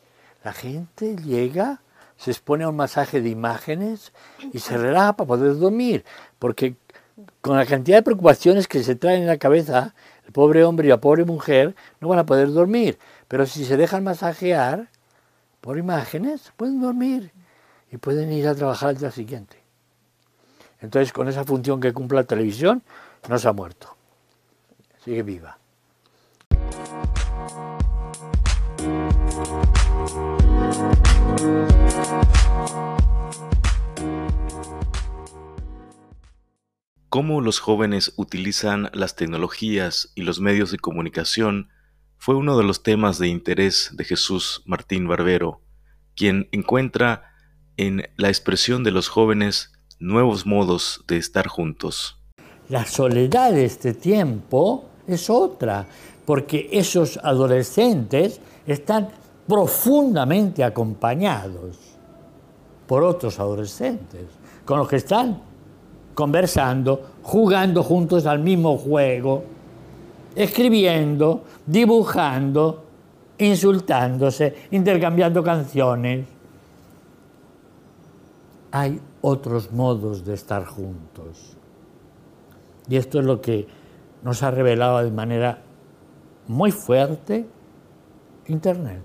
La 0.43 0.53
gente 0.53 1.15
llega, 1.17 1.81
se 2.17 2.31
expone 2.31 2.63
a 2.63 2.69
un 2.69 2.75
masaje 2.75 3.21
de 3.21 3.29
imágenes 3.29 4.13
y 4.53 4.59
se 4.59 4.77
relaja 4.77 5.13
para 5.13 5.27
poder 5.27 5.57
dormir. 5.57 6.05
Porque 6.37 6.75
con 7.41 7.57
la 7.57 7.65
cantidad 7.65 7.97
de 7.97 8.03
preocupaciones 8.03 8.67
que 8.67 8.83
se 8.83 8.95
traen 8.95 9.21
en 9.21 9.27
la 9.27 9.37
cabeza, 9.37 9.93
el 10.25 10.31
pobre 10.31 10.63
hombre 10.63 10.87
y 10.87 10.89
la 10.89 11.01
pobre 11.01 11.25
mujer 11.25 11.75
no 11.99 12.07
van 12.07 12.19
a 12.19 12.25
poder 12.25 12.51
dormir. 12.51 12.97
Pero 13.27 13.45
si 13.45 13.65
se 13.65 13.77
dejan 13.77 14.03
masajear 14.03 14.89
por 15.61 15.77
imágenes, 15.77 16.53
pueden 16.55 16.81
dormir 16.81 17.31
y 17.91 17.97
pueden 17.97 18.31
ir 18.31 18.47
a 18.47 18.55
trabajar 18.55 18.89
al 18.89 18.97
día 18.97 19.11
siguiente. 19.11 19.57
Entonces, 20.81 21.11
con 21.11 21.27
esa 21.27 21.43
función 21.43 21.81
que 21.81 21.93
cumple 21.93 22.17
la 22.17 22.23
televisión, 22.23 22.81
no 23.27 23.37
se 23.37 23.47
ha 23.47 23.53
muerto. 23.53 23.95
Sigue 25.03 25.23
viva. 25.23 25.58
Cómo 37.09 37.41
los 37.41 37.59
jóvenes 37.59 38.13
utilizan 38.17 38.89
las 38.93 39.15
tecnologías 39.15 40.11
y 40.15 40.21
los 40.21 40.39
medios 40.39 40.71
de 40.71 40.79
comunicación 40.79 41.69
fue 42.17 42.35
uno 42.35 42.57
de 42.57 42.63
los 42.63 42.83
temas 42.83 43.19
de 43.19 43.29
interés 43.29 43.91
de 43.93 44.03
Jesús 44.03 44.63
Martín 44.65 45.07
Barbero, 45.07 45.61
quien 46.15 46.49
encuentra 46.51 47.33
en 47.77 48.09
la 48.17 48.27
expresión 48.27 48.83
de 48.83 48.91
los 48.91 49.07
jóvenes 49.07 49.71
nuevos 49.99 50.45
modos 50.45 51.03
de 51.07 51.17
estar 51.17 51.47
juntos. 51.47 52.21
La 52.67 52.85
soledad 52.85 53.53
de 53.53 53.65
este 53.65 53.93
tiempo 53.93 54.89
es 55.07 55.29
otra, 55.29 55.87
porque 56.25 56.69
esos 56.71 57.17
adolescentes 57.23 58.39
están 58.67 59.09
profundamente 59.49 60.63
acompañados 60.63 61.75
por 62.85 63.03
otros 63.03 63.39
adolescentes, 63.39 64.27
con 64.63 64.77
los 64.77 64.87
que 64.87 64.97
están 64.97 65.41
conversando, 66.13 67.01
jugando 67.23 67.81
juntos 67.81 68.27
al 68.27 68.39
mismo 68.39 68.77
juego, 68.77 69.43
escribiendo, 70.35 71.43
dibujando, 71.65 72.83
insultándose, 73.39 74.67
intercambiando 74.71 75.43
canciones. 75.43 76.27
hay 78.71 79.01
otros 79.21 79.71
modos 79.71 80.23
de 80.23 80.35
estar 80.35 80.63
juntos. 80.63 81.57
Y 82.87 82.97
esto 82.97 83.19
es 83.19 83.25
lo 83.25 83.41
que 83.41 83.67
nos 84.23 84.43
ha 84.43 84.51
revelado 84.51 84.99
de 84.99 85.09
manera 85.09 85.59
muy 86.47 86.71
fuerte 86.71 87.47
Internet, 88.49 89.03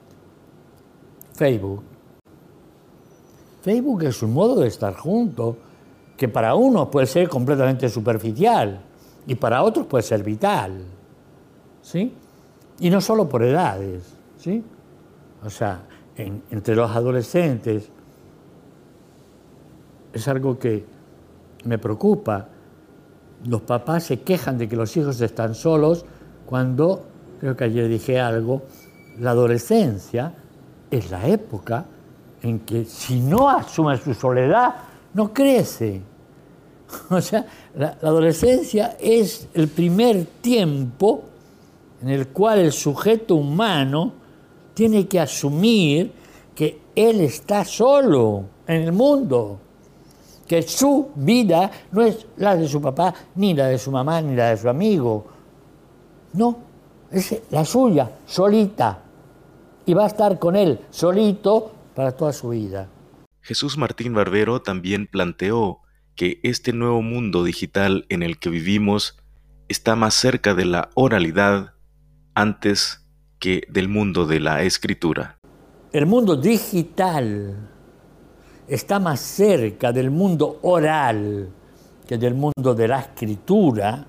Facebook. 1.35 1.83
Facebook 3.63 4.03
es 4.05 4.23
un 4.23 4.33
modo 4.33 4.61
de 4.61 4.69
estar 4.69 4.95
juntos 4.95 5.57
que 6.17 6.29
para 6.29 6.55
unos 6.55 6.89
puede 6.89 7.07
ser 7.07 7.29
completamente 7.29 7.89
superficial 7.89 8.81
y 9.27 9.35
para 9.35 9.63
otros 9.63 9.87
puede 9.87 10.03
ser 10.03 10.23
vital. 10.23 10.85
¿Sí? 11.83 12.15
Y 12.79 12.91
no 12.91 13.01
solo 13.01 13.29
por 13.29 13.43
edades, 13.43 14.15
¿sí? 14.39 14.63
O 15.45 15.51
sea, 15.51 15.83
entre 16.17 16.75
los 16.75 16.91
adolescentes 16.91 17.91
es 20.13 20.29
algo 20.29 20.59
que 20.59 20.85
me 21.65 21.79
preocupa. 21.79 22.49
Los 23.45 23.63
papás 23.63 24.05
se 24.05 24.21
quejan 24.21 24.57
de 24.59 24.69
que 24.69 24.77
los 24.77 24.97
hijos 24.97 25.21
están 25.21 25.55
solos 25.55 26.05
cuando, 26.47 27.05
creo 27.41 27.57
que 27.57 27.65
ayer 27.65 27.89
dije 27.89 28.21
algo, 28.21 28.63
la 29.19 29.31
adolescencia 29.31 30.35
es 30.99 31.11
la 31.11 31.27
época 31.27 31.85
en 32.43 32.61
que 32.61 32.85
si 32.85 33.21
no 33.21 33.49
asume 33.49 33.97
su 33.99 34.15
soledad, 34.15 34.75
no 35.15 35.33
crece. 35.33 36.01
O 37.11 37.21
sea, 37.21 37.45
la, 37.75 37.97
adolescencia 38.03 38.97
es 39.01 39.49
el 39.55 39.69
primer 39.69 40.27
tiempo 40.41 41.25
en 42.03 42.09
el 42.09 42.29
cual 42.29 42.61
el 42.61 42.73
sujeto 42.73 43.35
humano 43.35 44.13
tiene 44.75 45.09
que 45.09 45.19
asumir 45.19 46.13
que 46.55 46.81
él 46.95 47.21
está 47.23 47.65
solo 47.65 48.45
en 48.67 48.83
el 48.83 48.93
mundo, 48.93 49.59
que 50.47 50.63
su 50.63 51.09
vida 51.17 51.71
no 51.91 52.03
es 52.03 52.27
la 52.37 52.55
de 52.55 52.69
su 52.69 52.81
papá, 52.81 53.13
ni 53.35 53.55
la 53.55 53.67
de 53.67 53.79
su 53.79 53.91
mamá, 53.91 54.21
ni 54.21 54.37
la 54.37 54.51
de 54.51 54.57
su 54.57 54.69
amigo. 54.69 55.25
No, 56.35 56.57
es 57.11 57.43
la 57.51 57.65
suya, 57.65 58.11
solita. 58.27 59.04
Y 59.87 59.95
va 59.95 60.05
a 60.05 60.09
estar 60.09 60.39
con 60.39 60.57
él 60.57 60.81
solito 60.91 61.73
para 61.95 62.13
toda 62.13 62.33
su 62.33 62.51
vida. 62.51 62.89
Jesús 63.41 63.77
Martín 63.77 64.15
Barbero 64.15 64.63
también 64.63 65.07
planteó 65.07 65.81
que 66.17 66.41
este 66.43 66.73
nuevo 66.73 67.03
mundo 67.03 67.45
digital 67.45 68.07
en 68.09 68.23
el 68.23 68.39
que 68.39 68.51
vivimos 68.51 69.19
está 69.69 69.97
más 69.97 70.15
cerca 70.15 70.55
de 70.55 70.65
la 70.65 70.91
oralidad 70.95 71.75
antes 72.35 73.05
que 73.39 73.63
del 73.69 73.89
mundo 73.89 74.27
de 74.27 74.41
la 74.41 74.63
escritura. 74.63 75.39
El 75.93 76.07
mundo 76.07 76.37
digital 76.37 77.69
está 78.67 78.99
más 78.99 79.21
cerca 79.21 79.93
del 79.93 80.11
mundo 80.11 80.59
oral 80.63 81.51
que 82.07 82.19
del 82.19 82.35
mundo 82.35 82.75
de 82.75 82.89
la 82.89 83.01
escritura, 83.01 84.07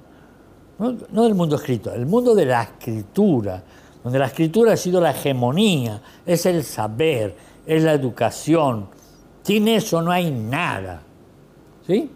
no, 0.77 1.23
del 1.23 1.35
mundo 1.35 1.55
escrito, 1.55 1.93
el 1.93 2.05
mundo 2.05 2.35
de 2.35 2.45
la 2.45 2.63
escritura, 2.63 3.63
donde 4.05 4.19
la 4.19 4.27
escritura 4.27 4.73
ha 4.73 4.77
sido 4.77 5.01
la 5.01 5.09
hegemonía, 5.09 5.99
es 6.27 6.45
el 6.45 6.63
saber, 6.63 7.35
es 7.65 7.81
la 7.81 7.93
educación. 7.93 8.87
Sin 9.41 9.67
eso 9.67 9.99
no 9.99 10.11
hay 10.11 10.29
nada. 10.29 11.01
¿Sí? 11.87 12.11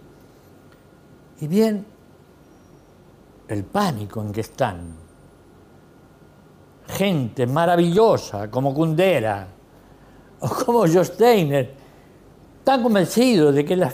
Y 1.41 1.47
bien, 1.47 1.83
el 3.47 3.63
pánico 3.63 4.21
en 4.21 4.31
que 4.31 4.41
están. 4.41 4.93
Gente 6.89 7.47
maravillosa 7.47 8.51
como 8.51 8.71
Kundera 8.71 9.47
o 10.41 10.47
como 10.47 10.81
Joe 10.81 11.03
Steiner, 11.03 11.73
tan 12.63 12.83
convencidos 12.83 13.55
de 13.55 13.65
que 13.65 13.89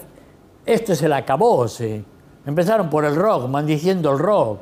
esto 0.65 0.91
es 0.91 1.01
el 1.01 1.13
acabose. 1.13 2.03
Empezaron 2.46 2.89
por 2.89 3.05
el 3.05 3.15
rock, 3.15 3.48
maldiciendo 3.48 4.11
el 4.11 4.20
rock, 4.20 4.59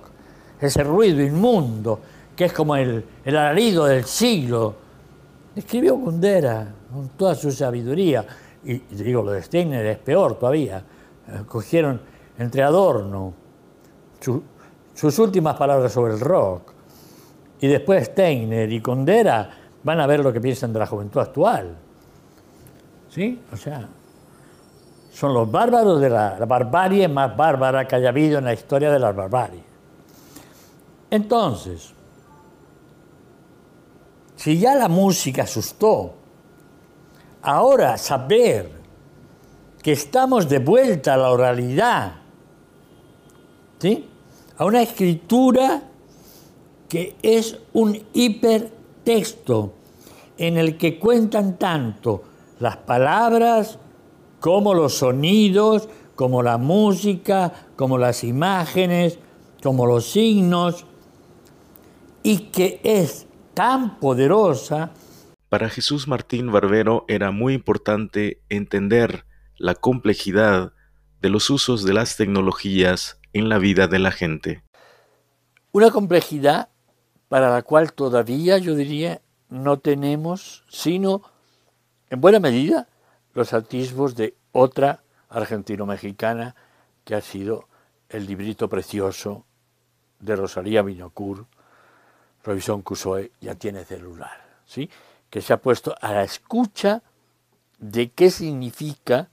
ese 0.62 0.84
ruido 0.84 1.24
inmundo 1.24 2.00
que 2.36 2.46
es 2.46 2.54
como 2.54 2.76
el, 2.76 3.06
el 3.24 3.38
alarido 3.38 3.86
del 3.86 4.06
siglo. 4.06 4.76
Escribió 5.56 5.96
Kundera 5.96 6.74
con 6.92 7.10
toda 7.10 7.36
su 7.36 7.52
sabiduría, 7.52 8.26
y, 8.64 8.78
digo, 8.78 9.22
lo 9.24 9.32
de 9.32 9.44
Steiner 9.44 9.86
es 9.86 9.98
peor 10.00 10.36
todavía 10.36 10.84
cogieron 11.48 12.02
entre 12.38 12.64
Adorno 12.64 13.34
sus 14.94 15.20
últimas 15.20 15.56
palabras 15.56 15.92
sobre 15.92 16.14
el 16.14 16.20
rock 16.20 16.74
y 17.60 17.68
después 17.68 18.06
Steiner 18.08 18.72
y 18.72 18.82
Condera 18.82 19.50
van 19.84 20.00
a 20.00 20.08
ver 20.08 20.22
lo 20.22 20.32
que 20.32 20.40
piensan 20.40 20.72
de 20.72 20.80
la 20.80 20.88
juventud 20.88 21.22
actual. 21.22 21.76
¿Sí? 23.10 23.42
O 23.52 23.58
sea, 23.58 23.88
son 25.12 25.34
los 25.34 25.52
bárbaros 25.52 26.02
de 26.02 26.10
la, 26.10 26.38
la 26.40 26.46
barbarie 26.46 27.08
más 27.08 27.36
bárbara 27.36 27.88
que 27.88 27.96
haya 27.96 28.10
habido 28.10 28.40
en 28.40 28.46
la 28.46 28.54
historia 28.54 28.92
de 28.92 29.00
la 29.00 29.12
barbarie. 29.12 29.64
Entonces, 31.10 31.94
si 34.36 34.60
ya 34.60 34.76
la 34.76 34.88
música 34.88 35.44
asustó, 35.44 36.14
ahora 37.42 37.98
saber 37.98 38.72
que 39.82 39.92
estamos 39.92 40.48
de 40.48 40.60
vuelta 40.60 41.14
a 41.14 41.18
la 41.18 41.32
oralidad, 41.32 42.14
¿sí? 43.80 44.08
a 44.58 44.66
una 44.66 44.82
escritura 44.82 45.84
que 46.88 47.16
es 47.22 47.58
un 47.74 48.02
hipertexto 48.14 49.74
en 50.38 50.58
el 50.58 50.78
que 50.78 51.00
cuentan 51.00 51.58
tanto 51.58 52.24
las 52.60 52.78
palabras 52.78 53.78
como 54.40 54.74
los 54.74 54.96
sonidos, 54.96 55.90
como 56.16 56.44
la 56.44 56.58
música, 56.58 57.52
como 57.76 57.98
las 57.98 58.24
imágenes, 58.24 59.20
como 59.62 59.86
los 59.86 60.12
signos, 60.12 60.86
y 62.22 62.38
que 62.52 62.80
es 62.84 63.28
tan 63.54 64.00
poderosa. 64.00 64.92
Para 65.50 65.70
Jesús 65.70 66.08
Martín 66.08 66.52
Barbero 66.52 67.06
era 67.08 67.32
muy 67.32 67.54
importante 67.54 68.42
entender 68.50 69.26
la 69.58 69.76
complejidad 69.76 70.74
de 71.22 71.30
los 71.30 71.50
usos 71.50 71.84
de 71.84 71.94
las 71.94 72.18
tecnologías 72.18 73.20
en 73.32 73.50
la 73.50 73.58
vida 73.60 73.88
de 73.88 74.00
la 74.00 74.12
gente. 74.12 74.64
Una 75.72 75.92
complejidad 75.92 76.70
para 77.30 77.52
la 77.52 77.62
cual 77.62 77.94
todavía 77.94 78.58
yo 78.58 78.76
diría 78.76 79.22
no 79.50 79.80
tenemos 79.80 80.64
sino 80.70 81.22
en 82.10 82.22
buena 82.22 82.40
medida 82.40 82.88
los 83.34 83.54
atisbos 83.54 84.16
de 84.16 84.36
otra 84.52 85.04
argentino-mexicana 85.30 86.56
que 87.04 87.16
ha 87.16 87.22
sido 87.22 87.68
el 88.10 88.26
librito 88.28 88.70
precioso 88.70 89.46
de 90.20 90.36
Rosalía 90.36 90.84
Viñocur, 90.84 91.48
Robinson 92.44 92.82
Crusoe 92.82 93.32
ya 93.42 93.56
tiene 93.56 93.86
celular, 93.86 94.60
¿sí? 94.66 94.90
que 95.30 95.42
se 95.42 95.54
ha 95.54 95.58
puesto 95.58 95.96
a 96.00 96.14
la 96.14 96.24
escucha 96.24 97.02
de 97.80 98.12
qué 98.12 98.30
significa 98.30 99.30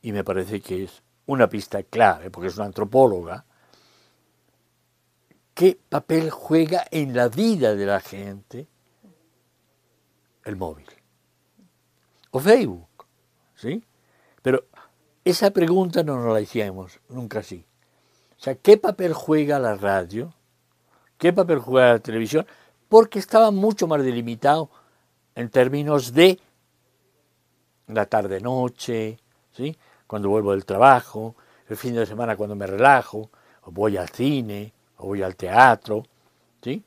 y 0.00 0.12
me 0.12 0.24
parece 0.24 0.60
que 0.60 0.84
es 0.84 1.02
una 1.26 1.48
pista 1.48 1.82
clave, 1.82 2.30
porque 2.30 2.48
es 2.48 2.56
una 2.56 2.66
antropóloga, 2.66 3.44
qué 5.54 5.78
papel 5.88 6.30
juega 6.30 6.84
en 6.90 7.14
la 7.14 7.28
vida 7.28 7.74
de 7.74 7.86
la 7.86 8.00
gente 8.00 8.66
el 10.44 10.56
móvil 10.56 10.86
o 12.30 12.40
Facebook, 12.40 13.06
¿sí? 13.54 13.84
Pero 14.40 14.64
esa 15.24 15.50
pregunta 15.50 16.02
no 16.02 16.16
nos 16.16 16.32
la 16.32 16.40
hicimos 16.40 17.00
nunca 17.08 17.40
así. 17.40 17.64
O 18.38 18.42
sea, 18.42 18.56
¿qué 18.56 18.76
papel 18.76 19.12
juega 19.12 19.58
la 19.58 19.76
radio? 19.76 20.34
¿Qué 21.22 21.32
papel 21.32 21.60
juega 21.60 21.92
la 21.92 21.98
televisión? 22.00 22.44
Porque 22.88 23.20
estaba 23.20 23.52
mucho 23.52 23.86
más 23.86 24.02
delimitado 24.02 24.70
en 25.36 25.50
términos 25.50 26.12
de 26.12 26.40
la 27.86 28.06
tarde-noche, 28.06 29.20
¿sí? 29.52 29.78
cuando 30.08 30.30
vuelvo 30.30 30.50
del 30.50 30.64
trabajo, 30.64 31.36
el 31.68 31.76
fin 31.76 31.94
de 31.94 32.06
semana 32.06 32.34
cuando 32.34 32.56
me 32.56 32.66
relajo, 32.66 33.30
o 33.62 33.70
voy 33.70 33.96
al 33.98 34.08
cine, 34.08 34.72
o 34.96 35.06
voy 35.06 35.22
al 35.22 35.36
teatro, 35.36 36.02
¿sí? 36.60 36.82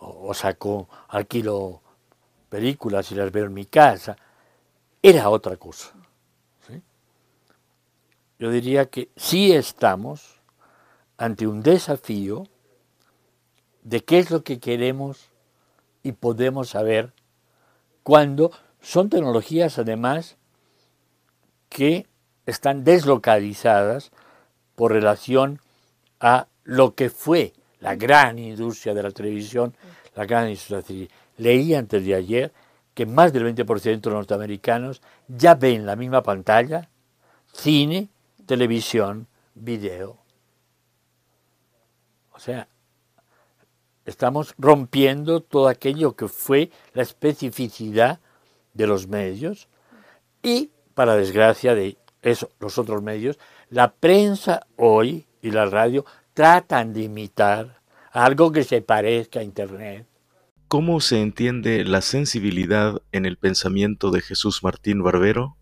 o, 0.00 0.34
saco, 0.34 0.86
alquilo 1.08 1.80
películas 2.50 3.10
y 3.10 3.14
las 3.14 3.32
veo 3.32 3.46
en 3.46 3.54
mi 3.54 3.64
casa, 3.64 4.14
era 5.02 5.30
otra 5.30 5.56
cosa. 5.56 5.94
Yo 8.38 8.50
diría 8.50 8.90
que 8.90 9.08
sí 9.16 9.50
estamos 9.50 10.42
ante 11.16 11.46
un 11.46 11.62
desafío 11.62 12.51
de 13.82 14.04
qué 14.04 14.18
es 14.18 14.30
lo 14.30 14.42
que 14.42 14.60
queremos 14.60 15.28
y 16.02 16.12
podemos 16.12 16.70
saber 16.70 17.12
cuando 18.02 18.50
son 18.80 19.08
tecnologías 19.08 19.78
además 19.78 20.36
que 21.68 22.06
están 22.46 22.84
deslocalizadas 22.84 24.10
por 24.74 24.92
relación 24.92 25.60
a 26.20 26.46
lo 26.64 26.94
que 26.94 27.10
fue 27.10 27.52
la 27.80 27.94
gran 27.96 28.38
industria 28.38 28.94
de 28.94 29.02
la 29.02 29.10
televisión, 29.10 29.74
la 30.14 30.24
gran 30.24 30.48
industria 30.48 31.08
Leí 31.38 31.74
antes 31.74 32.04
de 32.04 32.14
ayer 32.14 32.52
que 32.94 33.06
más 33.06 33.32
del 33.32 33.44
20% 33.44 33.82
de 34.00 34.10
los 34.10 34.12
norteamericanos 34.12 35.00
ya 35.28 35.54
ven 35.54 35.86
la 35.86 35.96
misma 35.96 36.22
pantalla 36.22 36.88
cine, 37.52 38.08
televisión, 38.46 39.26
video. 39.54 40.18
O 42.32 42.38
sea, 42.38 42.68
estamos 44.04 44.54
rompiendo 44.58 45.40
todo 45.40 45.68
aquello 45.68 46.16
que 46.16 46.28
fue 46.28 46.70
la 46.94 47.02
especificidad 47.02 48.20
de 48.74 48.86
los 48.86 49.08
medios 49.08 49.68
y, 50.42 50.70
para 50.94 51.16
desgracia 51.16 51.74
de 51.74 51.96
eso, 52.22 52.50
los 52.60 52.78
otros 52.78 53.02
medios, 53.02 53.38
la 53.70 53.92
prensa 53.92 54.66
hoy 54.76 55.26
y 55.40 55.50
la 55.50 55.66
radio 55.66 56.04
tratan 56.34 56.92
de 56.92 57.02
imitar 57.02 57.80
algo 58.12 58.52
que 58.52 58.64
se 58.64 58.82
parezca 58.82 59.40
a 59.40 59.42
Internet. 59.42 60.06
¿Cómo 60.68 61.00
se 61.00 61.20
entiende 61.20 61.84
la 61.84 62.00
sensibilidad 62.00 63.02
en 63.12 63.26
el 63.26 63.36
pensamiento 63.36 64.10
de 64.10 64.22
Jesús 64.22 64.62
Martín 64.62 65.02
Barbero? 65.02 65.56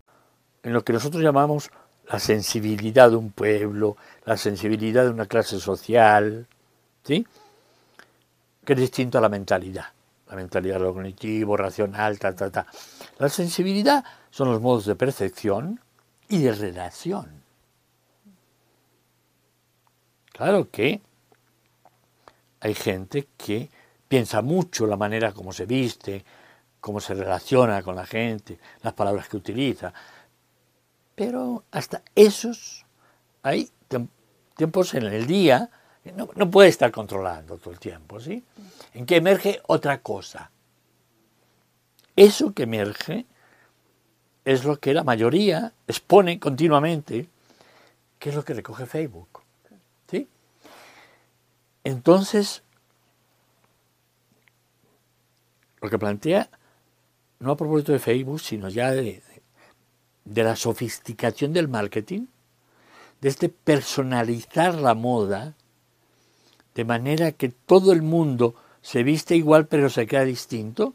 En 0.63 0.73
lo 0.73 0.83
que 0.83 0.93
nosotros 0.93 1.21
llamamos 1.21 1.69
la 2.09 2.19
sensibilidad 2.19 3.09
de 3.09 3.15
un 3.15 3.31
pueblo, 3.31 3.97
la 4.25 4.37
sensibilidad 4.37 5.03
de 5.03 5.09
una 5.09 5.25
clase 5.25 5.59
social, 5.59 6.47
¿sí? 7.03 7.25
Que 8.65 8.73
es 8.73 8.79
distinto 8.79 9.17
a 9.17 9.21
la 9.21 9.29
mentalidad. 9.29 9.85
La 10.27 10.35
mentalidad 10.35 10.79
cognitivo, 10.79 11.57
racional, 11.57 12.17
ta, 12.17 12.33
ta, 12.35 12.49
ta. 12.49 12.65
La 13.17 13.27
sensibilidad 13.27 14.03
son 14.29 14.51
los 14.51 14.61
modos 14.61 14.85
de 14.85 14.95
percepción 14.95 15.79
y 16.29 16.41
de 16.41 16.53
relación. 16.53 17.41
Claro 20.31 20.69
que 20.71 21.01
hay 22.61 22.73
gente 22.73 23.27
que 23.35 23.69
piensa 24.07 24.41
mucho 24.41 24.87
la 24.87 24.95
manera 24.95 25.33
como 25.33 25.51
se 25.51 25.65
viste, 25.65 26.23
cómo 26.79 26.99
se 26.99 27.13
relaciona 27.13 27.83
con 27.83 27.95
la 27.95 28.05
gente, 28.05 28.59
las 28.81 28.93
palabras 28.93 29.27
que 29.27 29.37
utiliza. 29.37 29.93
Pero 31.15 31.65
hasta 31.71 32.01
esos 32.15 32.85
hay 33.43 33.69
tiempos 34.55 34.93
en 34.93 35.03
el 35.03 35.27
día 35.27 35.69
no, 36.15 36.29
no, 36.35 36.49
puede 36.49 36.69
estar 36.69 36.91
controlando 36.91 37.57
todo 37.57 37.73
el 37.73 37.79
tiempo, 37.79 38.19
¿sí? 38.19 38.43
En 38.93 39.05
que 39.05 39.17
emerge 39.17 39.61
otra 39.67 40.01
cosa. 40.01 40.51
Eso 42.15 42.53
que 42.53 42.63
emerge 42.63 43.25
es 44.43 44.63
lo 44.63 44.79
que 44.79 44.93
la 44.93 45.03
mayoría 45.03 45.73
expone 45.87 46.39
continuamente, 46.39 47.29
que 48.17 48.29
es 48.29 48.35
lo 48.35 48.43
que 48.43 48.55
recoge 48.55 48.85
Facebook, 48.87 49.41
¿sí? 50.09 50.27
Entonces, 51.83 52.63
lo 55.81 55.89
que 55.89 55.99
plantea, 55.99 56.49
no 57.39 57.51
a 57.51 57.57
propósito 57.57 57.91
de 57.91 57.99
Facebook, 57.99 58.41
sino 58.41 58.69
ya 58.69 58.91
de, 58.91 59.21
de 60.25 60.43
la 60.43 60.55
sofisticación 60.55 61.53
del 61.53 61.67
marketing, 61.67 62.25
de 63.21 63.29
este 63.29 63.49
personalizar 63.49 64.75
la 64.75 64.95
moda, 64.95 65.55
de 66.75 66.85
manera 66.85 67.31
que 67.31 67.49
todo 67.49 67.91
el 67.91 68.01
mundo 68.01 68.55
se 68.81 69.03
viste 69.03 69.35
igual 69.35 69.67
pero 69.67 69.89
se 69.89 70.07
queda 70.07 70.25
distinto, 70.25 70.93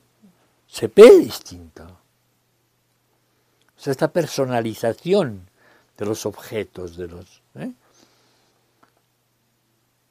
se 0.67 0.89
ve 0.89 1.19
distinto. 1.19 1.85
O 1.85 3.81
sea, 3.81 3.91
esta 3.91 4.09
personalización 4.09 5.49
de 5.97 6.07
los 6.07 6.27
objetos, 6.27 6.97
de 6.97 7.09
los... 7.09 7.43
¿eh? 7.55 7.73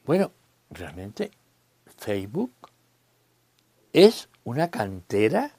Bueno, 0.06 0.32
realmente 0.70 1.32
Facebook 1.98 2.52
es 3.92 4.30
una 4.44 4.70
cantera 4.70 5.52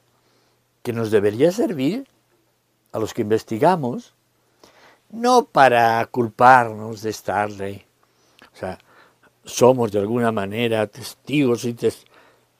que 0.83 0.92
nos 0.92 1.11
debería 1.11 1.51
servir 1.51 2.07
a 2.92 2.99
los 2.99 3.12
que 3.12 3.23
investigamos, 3.23 4.14
no 5.11 5.47
para 5.47 6.05
culparnos 6.07 7.03
de 7.03 7.11
estarle, 7.11 7.87
o 8.53 8.57
sea, 8.57 8.79
somos 9.46 9.92
de 9.92 10.00
alguna 10.00 10.32
manera 10.32 10.87
testigos 10.88 11.66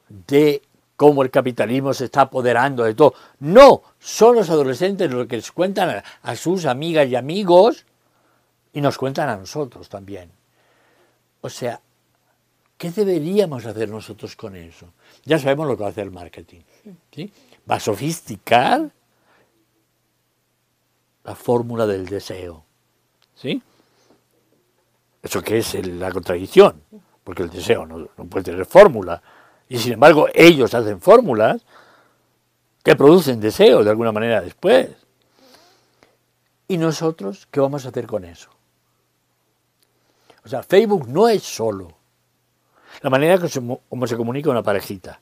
de 0.09 0.63
cómo 0.95 1.23
el 1.23 1.31
capitalismo 1.31 1.93
se 1.93 2.07
está 2.07 2.23
apoderando 2.23 2.85
de 2.85 2.95
todo. 2.95 3.15
No, 3.41 3.83
son 3.99 4.37
los 4.37 4.49
adolescentes 4.49 5.11
los 5.11 5.27
que 5.27 5.37
les 5.37 5.53
cuentan 5.53 6.03
a, 6.23 6.37
sus 6.37 6.65
amigas 6.65 7.09
y 7.09 7.17
amigos 7.17 7.85
y 8.73 8.81
nos 8.81 8.97
cuentan 8.97 9.29
a 9.29 9.37
nosotros 9.37 9.89
también. 9.89 10.31
O 11.41 11.51
sea, 11.51 11.81
¿qué 12.79 12.91
deberíamos 12.91 13.67
hacer 13.67 13.89
nosotros 13.89 14.37
con 14.37 14.57
eso? 14.57 14.93
Ya 15.25 15.39
sabemos 15.39 15.67
lo 15.67 15.77
que 15.77 15.83
va 15.83 15.89
a 15.89 15.91
hacer 15.91 16.05
el 16.05 16.13
marketing. 16.13 16.61
¿sí? 17.11 17.31
Va 17.69 17.77
a 17.77 17.81
sofisticar 17.81 18.91
la 21.25 21.35
fórmula 21.35 21.87
del 21.87 22.07
deseo. 22.07 22.65
¿Sí? 23.35 23.61
Eso 25.27 25.43
que 25.43 25.59
es 25.59 25.75
la 25.89 26.13
contradicción, 26.13 26.81
porque 27.25 27.43
el 27.43 27.51
deseo 27.51 27.85
no, 27.85 28.07
puede 28.29 28.45
tener 28.45 28.65
fórmula. 28.65 29.21
Y 29.69 29.77
sin 29.77 29.95
embargo, 29.95 30.29
ellos 30.33 30.73
hacen 30.73 31.01
fórmulas 31.01 31.63
que 32.85 32.95
producen 32.95 33.41
deseo 33.41 33.83
de 33.83 33.91
alguna 33.91 34.13
manera 34.13 34.41
después. 34.41 34.89
¿Y 36.69 36.79
nosotros 36.79 37.49
qué 37.51 37.59
vamos 37.59 37.85
a 37.85 37.89
hacer 37.89 38.07
con 38.07 38.25
eso? 38.25 38.51
O 40.45 40.49
sea, 40.49 40.63
Facebook 40.63 41.09
no 41.09 41.29
es 41.29 41.43
solo 41.43 41.93
la 43.03 43.11
manera 43.11 43.41
como 43.89 44.07
se 44.07 44.17
comunica 44.17 44.49
una 44.49 44.63
parejita. 44.63 45.21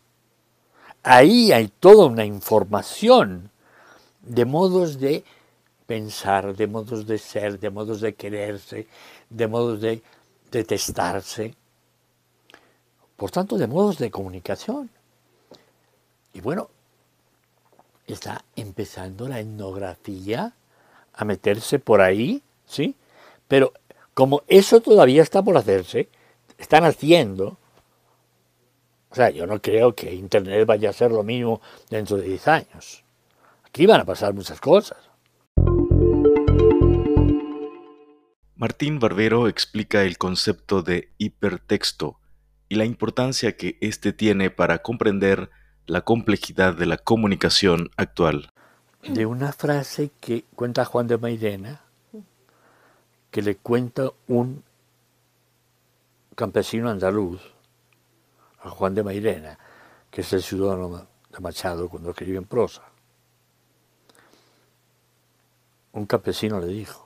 Ahí 1.03 1.51
hay 1.51 1.69
toda 1.69 2.09
una 2.09 2.27
información 2.27 3.51
de 4.21 4.45
modos 4.45 5.01
de 5.01 5.25
pensar, 5.87 6.57
de 6.57 6.67
modos 6.67 7.07
de 7.07 7.19
ser, 7.19 7.59
de 7.59 7.71
modos 7.71 8.01
de 8.01 8.15
quererse, 8.15 8.87
de 9.35 9.49
modos 9.49 9.81
de 9.81 10.01
detestarse, 10.51 11.55
por 13.17 13.31
tanto, 13.31 13.59
de 13.59 13.67
modos 13.67 13.99
de 13.99 14.11
comunicación. 14.11 14.89
Y 16.33 16.41
bueno, 16.41 16.71
está 18.07 18.45
empezando 18.55 19.29
la 19.29 19.41
etnografía 19.41 20.53
a 21.13 21.25
meterse 21.25 21.79
por 21.79 22.01
ahí, 22.01 22.43
¿sí? 22.67 22.95
Pero 23.49 23.73
como 24.15 24.43
eso 24.47 24.81
todavía 24.81 25.23
está 25.23 25.43
por 25.43 25.57
hacerse, 25.57 26.09
están 26.57 26.85
haciendo, 26.85 27.57
o 29.11 29.15
sea, 29.15 29.31
yo 29.31 29.47
no 29.47 29.61
creo 29.61 29.95
que 29.95 30.15
Internet 30.15 30.67
vaya 30.67 30.91
a 30.91 30.93
ser 30.93 31.11
lo 31.11 31.25
mismo 31.25 31.61
dentro 31.91 32.17
de 32.17 32.25
10 32.25 32.49
años. 32.49 33.05
Aquí 33.65 33.87
van 33.87 34.01
a 34.01 34.05
pasar 34.05 34.33
muchas 34.33 34.61
cosas. 34.61 34.99
Martín 38.57 39.01
Barbero 39.01 39.49
explica 39.49 40.03
el 40.03 40.17
concepto 40.17 40.83
de 40.83 41.11
hipertexto 41.19 42.21
y 42.69 42.77
la 42.77 42.85
importancia 42.85 43.57
que 43.57 43.77
éste 43.81 44.13
tiene 44.13 44.49
para 44.51 44.79
comprender 44.79 45.51
la 45.87 46.03
complejidad 46.03 46.75
de 46.75 46.87
la 46.87 46.97
comunicación 46.97 47.91
actual. 47.97 48.53
De 49.03 49.27
una 49.27 49.53
frase 49.53 50.13
que 50.21 50.45
cuenta 50.55 50.85
Juan 50.85 51.09
de 51.09 51.19
Mairena, 51.19 51.83
que 53.33 53.43
le 53.43 53.57
cuenta 53.57 54.11
un 54.29 54.63
campesino 56.37 56.89
andaluz 56.89 57.41
a 58.61 58.71
Juan 58.71 58.95
de 58.95 59.03
Mairena, 59.03 59.59
que 60.13 60.21
es 60.21 60.33
el 60.33 60.43
ciudadano 60.43 61.09
de 61.31 61.41
Machado 61.41 61.89
cuando 61.89 62.11
escribió 62.11 62.39
en 62.39 62.45
prosa. 62.45 62.83
Un 65.93 66.07
campesino 66.07 66.61
le 66.61 66.69
dijo, 66.69 67.04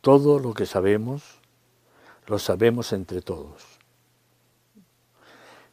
todo 0.00 0.38
lo 0.38 0.54
que 0.54 0.66
sabemos, 0.66 1.22
lo 2.26 2.38
sabemos 2.38 2.92
entre 2.92 3.22
todos. 3.22 3.62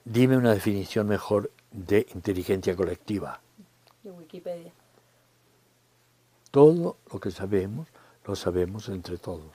Dime 0.04 0.38
una 0.38 0.54
definición 0.54 1.08
mejor 1.08 1.52
de 1.72 2.06
inteligencia 2.14 2.76
colectiva. 2.76 3.42
De 4.04 4.12
Wikipedia. 4.12 4.72
Todo 6.52 6.98
lo 7.12 7.20
que 7.20 7.32
sabemos, 7.32 7.88
lo 8.26 8.36
sabemos 8.36 8.88
entre 8.90 9.18
todos. 9.18 9.52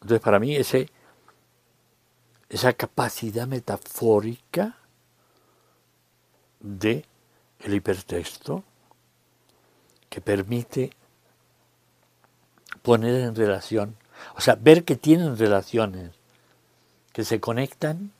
Entonces, 0.00 0.20
para 0.20 0.38
mí, 0.38 0.54
ese, 0.54 0.88
esa 2.48 2.72
capacidad 2.72 3.46
metafórica 3.46 4.78
de 6.60 7.04
el 7.60 7.74
hipertexto 7.74 8.62
que 10.08 10.20
permite 10.20 10.92
poner 12.82 13.14
en 13.20 13.34
relación, 13.34 13.96
o 14.36 14.40
sea, 14.40 14.56
ver 14.56 14.84
que 14.84 14.96
tienen 14.96 15.36
relaciones, 15.36 16.12
que 17.12 17.24
se 17.24 17.40
conectan 17.40 18.12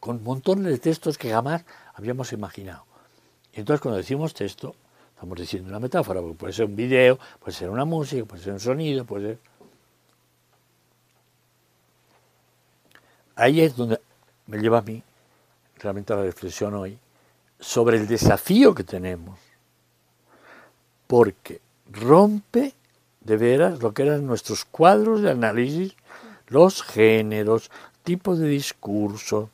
con 0.00 0.22
montones 0.22 0.66
de 0.66 0.78
textos 0.78 1.18
que 1.18 1.30
jamás 1.30 1.64
habíamos 1.94 2.32
imaginado. 2.32 2.84
Y 3.52 3.60
entonces 3.60 3.80
cuando 3.80 3.98
decimos 3.98 4.34
texto, 4.34 4.74
estamos 5.14 5.38
diciendo 5.38 5.68
una 5.68 5.80
metáfora, 5.80 6.20
porque 6.20 6.36
puede 6.36 6.52
ser 6.52 6.66
un 6.66 6.76
video, 6.76 7.18
puede 7.40 7.52
ser 7.52 7.70
una 7.70 7.84
música, 7.84 8.24
puede 8.24 8.42
ser 8.42 8.52
un 8.52 8.60
sonido, 8.60 9.04
puede 9.04 9.26
ser... 9.26 9.38
Ahí 13.34 13.60
es 13.60 13.76
donde 13.76 14.00
me 14.46 14.58
lleva 14.58 14.78
a 14.78 14.82
mí 14.82 15.02
realmente 15.78 16.12
a 16.12 16.16
la 16.16 16.22
reflexión 16.22 16.72
hoy 16.74 16.98
sobre 17.60 17.98
el 17.98 18.06
desafío 18.06 18.74
que 18.74 18.84
tenemos 18.84 19.38
porque 21.06 21.60
rompe 21.90 22.74
de 23.20 23.36
veras 23.36 23.82
lo 23.82 23.92
que 23.92 24.02
eran 24.02 24.26
nuestros 24.26 24.64
cuadros 24.64 25.22
de 25.22 25.30
análisis, 25.30 25.96
los 26.48 26.82
géneros, 26.82 27.70
tipos 28.02 28.38
de 28.38 28.48
discurso, 28.48 29.50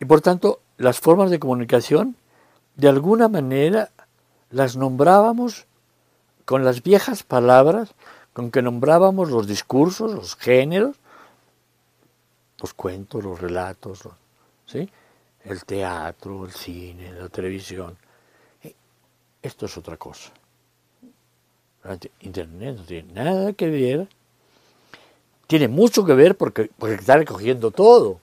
y 0.00 0.04
por 0.04 0.20
tanto 0.20 0.60
las 0.76 0.98
formas 0.98 1.30
de 1.30 1.38
comunicación 1.38 2.16
de 2.76 2.88
alguna 2.88 3.28
manera 3.28 3.90
las 4.50 4.76
nombrábamos 4.76 5.66
con 6.44 6.64
las 6.64 6.82
viejas 6.82 7.22
palabras 7.22 7.94
con 8.32 8.50
que 8.50 8.62
nombrábamos 8.62 9.30
los 9.30 9.46
discursos, 9.46 10.12
los 10.12 10.34
géneros, 10.34 10.96
los 12.60 12.74
cuentos, 12.74 13.22
los 13.22 13.40
relatos, 13.40 14.00
¿sí? 14.66 14.90
el 15.44 15.64
teatro, 15.64 16.44
el 16.44 16.50
cine, 16.50 17.12
la 17.12 17.28
televisión. 17.28 17.96
Esto 19.44 19.66
es 19.66 19.76
otra 19.76 19.98
cosa. 19.98 20.32
Internet 22.20 22.78
no 22.78 22.82
tiene 22.82 23.12
nada 23.12 23.52
que 23.52 23.68
ver. 23.68 24.08
Tiene 25.46 25.68
mucho 25.68 26.06
que 26.06 26.14
ver 26.14 26.34
porque, 26.34 26.70
porque 26.78 26.94
está 26.94 27.18
recogiendo 27.18 27.70
todo. 27.70 28.20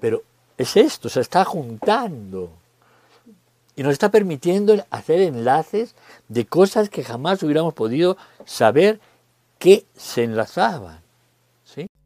Pero 0.00 0.22
es 0.56 0.78
esto, 0.78 1.10
se 1.10 1.20
está 1.20 1.44
juntando. 1.44 2.50
Y 3.76 3.82
nos 3.82 3.92
está 3.92 4.10
permitiendo 4.10 4.82
hacer 4.88 5.20
enlaces 5.20 5.94
de 6.28 6.46
cosas 6.46 6.88
que 6.88 7.04
jamás 7.04 7.42
hubiéramos 7.42 7.74
podido 7.74 8.16
saber 8.46 8.98
que 9.58 9.84
se 9.94 10.24
enlazaban. 10.24 11.02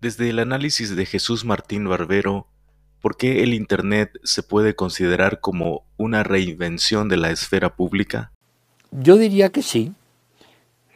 Desde 0.01 0.29
el 0.29 0.41
análisis 0.41 0.95
de 0.97 1.07
Jesús 1.07 1.45
Martín 1.45 1.89
Barbero, 1.89 2.49
¿por 3.05 3.19
qué 3.19 3.43
el 3.43 3.53
Internet 3.53 4.19
se 4.23 4.43
puede 4.43 4.75
considerar 4.75 5.41
como 5.41 5.83
una 5.99 6.23
reinvención 6.23 7.11
de 7.11 7.19
la 7.19 7.31
esfera 7.31 7.77
pública? 7.77 8.33
Yo 8.93 9.19
diría 9.19 9.51
que 9.51 9.61
sí, 9.61 9.93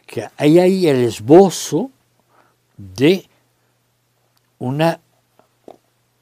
que 0.07 0.27
hay 0.37 0.87
el 0.87 1.03
esbozo 1.03 1.91
de 2.77 3.29
una 4.57 4.99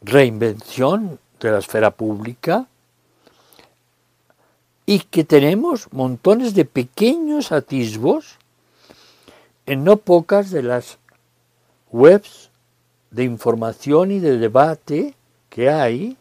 reinvención 0.02 1.22
de 1.40 1.52
la 1.52 1.60
esfera 1.60 1.92
pública 1.92 2.68
y 4.86 5.00
que 5.00 5.24
tenemos 5.24 5.88
montones 5.94 6.54
de 6.54 6.66
pequeños 6.66 7.54
atisbos 7.54 8.36
en 9.66 9.86
no 9.86 9.96
pocas 9.96 10.52
de 10.52 10.64
las 10.64 10.98
webs 11.94 12.50
de 13.10 13.24
información 13.24 14.12
y 14.12 14.20
de 14.20 14.38
debate 14.38 15.17
que 15.58 15.72
hay, 15.72 16.16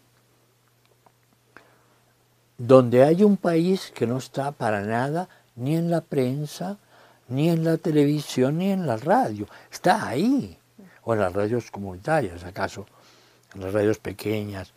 donde 2.57 3.05
hay 3.05 3.22
un 3.22 3.37
país 3.37 3.92
que 3.94 4.07
no 4.07 4.16
está 4.16 4.51
para 4.51 4.81
nada 4.81 5.29
ni 5.57 5.77
en 5.77 5.90
la 5.90 6.01
prensa, 6.01 6.79
ni 7.29 7.51
en 7.51 7.62
la 7.62 7.77
televisión, 7.77 8.57
ni 8.57 8.70
en 8.70 8.87
la 8.87 8.96
radio. 8.96 9.46
Está 9.70 10.09
ahí. 10.09 10.57
O 11.03 11.12
en 11.12 11.20
las 11.20 11.35
radios 11.35 11.70
comunitarias, 11.70 12.44
acaso, 12.44 12.87
en 13.55 13.61
las 13.61 13.75
radios 13.75 13.99
pequeñas, 13.99 14.72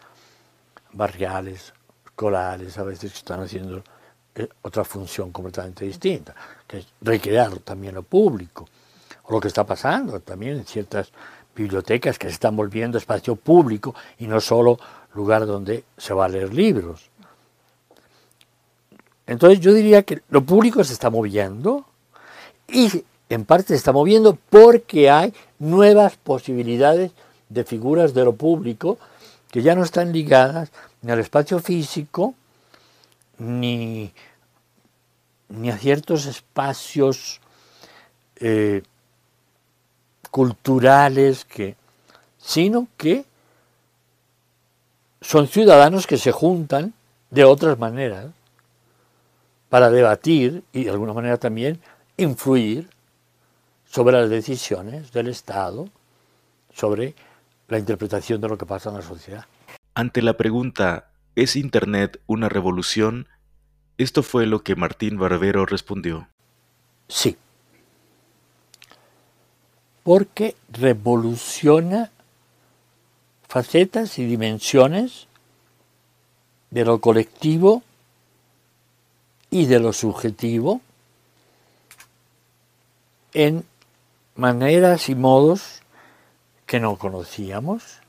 barriales, 0.91 1.73
escolares, 2.05 2.77
a 2.77 2.83
veces 2.83 3.13
están 3.13 3.39
haciendo 3.39 3.81
eh, 4.35 4.49
otra 4.61 4.83
función 4.83 5.31
completamente 5.31 5.85
distinta, 5.85 6.35
que 6.67 6.79
es 6.79 6.87
recrear 6.99 7.59
también 7.59 7.95
lo 7.95 8.03
público, 8.03 8.67
o 9.23 9.31
lo 9.31 9.39
que 9.39 9.47
está 9.47 9.65
pasando 9.65 10.19
también 10.19 10.57
en 10.57 10.65
ciertas 10.65 11.13
bibliotecas 11.59 12.17
que 12.17 12.27
se 12.27 12.33
están 12.33 12.55
volviendo 12.55 12.97
espacio 12.97 13.35
público 13.35 13.93
y 14.17 14.27
no 14.27 14.39
solo 14.39 14.79
lugar 15.13 15.45
donde 15.45 15.83
se 15.97 16.13
va 16.13 16.25
a 16.25 16.29
leer 16.29 16.53
libros. 16.53 17.09
Entonces 19.27 19.59
yo 19.59 19.73
diría 19.73 20.03
que 20.03 20.21
lo 20.29 20.43
público 20.43 20.83
se 20.83 20.93
está 20.93 21.09
moviendo 21.09 21.85
y 22.67 23.03
en 23.29 23.45
parte 23.45 23.69
se 23.69 23.75
está 23.75 23.91
moviendo 23.91 24.37
porque 24.49 25.09
hay 25.09 25.33
nuevas 25.59 26.15
posibilidades 26.15 27.11
de 27.49 27.63
figuras 27.63 28.13
de 28.13 28.25
lo 28.25 28.33
público 28.33 28.97
que 29.51 29.61
ya 29.61 29.75
no 29.75 29.83
están 29.83 30.11
ligadas 30.11 30.71
ni 31.01 31.11
al 31.11 31.19
espacio 31.19 31.59
físico, 31.59 32.35
ni 33.37 34.11
ni 35.49 35.71
a 35.71 35.77
ciertos 35.77 36.25
espacios 36.27 37.41
eh, 38.35 38.83
culturales 40.31 41.45
que, 41.45 41.75
sino 42.37 42.87
que 42.97 43.25
son 45.21 45.47
ciudadanos 45.47 46.07
que 46.07 46.17
se 46.17 46.31
juntan 46.31 46.93
de 47.29 47.43
otras 47.43 47.77
maneras 47.77 48.27
para 49.69 49.89
debatir 49.89 50.63
y 50.73 50.85
de 50.85 50.91
alguna 50.91 51.13
manera 51.13 51.37
también 51.37 51.79
influir 52.17 52.89
sobre 53.85 54.19
las 54.19 54.29
decisiones 54.29 55.11
del 55.11 55.27
Estado, 55.27 55.89
sobre 56.73 57.15
la 57.67 57.77
interpretación 57.77 58.41
de 58.41 58.49
lo 58.49 58.57
que 58.57 58.65
pasa 58.65 58.89
en 58.89 58.95
la 58.95 59.01
sociedad. 59.01 59.45
Ante 59.93 60.21
la 60.21 60.33
pregunta, 60.37 61.09
¿es 61.35 61.55
Internet 61.55 62.19
una 62.25 62.49
revolución? 62.49 63.27
Esto 63.97 64.23
fue 64.23 64.45
lo 64.45 64.63
que 64.63 64.75
Martín 64.75 65.17
Barbero 65.17 65.65
respondió. 65.65 66.27
Sí. 67.07 67.37
Porque 70.09 70.55
revoluciona 70.71 72.09
facetas 73.47 74.17
y 74.17 74.25
dimensiones 74.25 75.27
de 76.71 76.83
lo 76.83 76.99
colectivo 76.99 77.83
y 79.51 79.67
de 79.67 79.79
lo 79.79 79.93
subjetivo 79.93 80.81
en 83.35 83.63
maneras 84.33 85.09
y 85.09 85.13
modos 85.13 85.83
que 86.65 86.79
no 86.79 86.95
conocíamos 86.95 87.99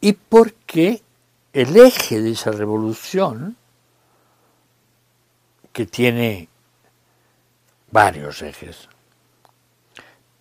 y 0.00 0.14
porque 0.14 1.02
el 1.52 1.76
eje 1.76 2.20
de 2.20 2.32
esa 2.32 2.50
revolución, 2.50 3.56
que 5.72 5.86
tiene 5.86 6.48
varios 7.90 8.42
ejes, 8.42 8.88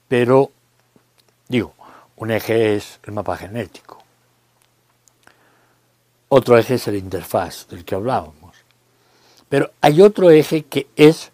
pero 0.07 0.51
digo, 1.47 1.73
un 2.17 2.31
eje 2.31 2.75
es 2.75 2.99
el 3.03 3.13
mapa 3.13 3.37
genético, 3.37 4.03
otro 6.29 6.57
eje 6.57 6.75
es 6.75 6.87
el 6.87 6.95
interfaz 6.95 7.67
del 7.67 7.85
que 7.85 7.95
hablábamos, 7.95 8.55
pero 9.47 9.71
hay 9.81 10.01
otro 10.01 10.29
eje 10.29 10.63
que 10.65 10.87
es 10.95 11.31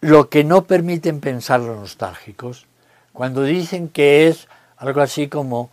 lo 0.00 0.28
que 0.28 0.44
no 0.44 0.64
permiten 0.64 1.20
pensar 1.20 1.60
los 1.60 1.76
nostálgicos, 1.76 2.66
cuando 3.12 3.42
dicen 3.42 3.88
que 3.88 4.28
es 4.28 4.46
algo 4.76 5.00
así 5.00 5.28
como 5.28 5.70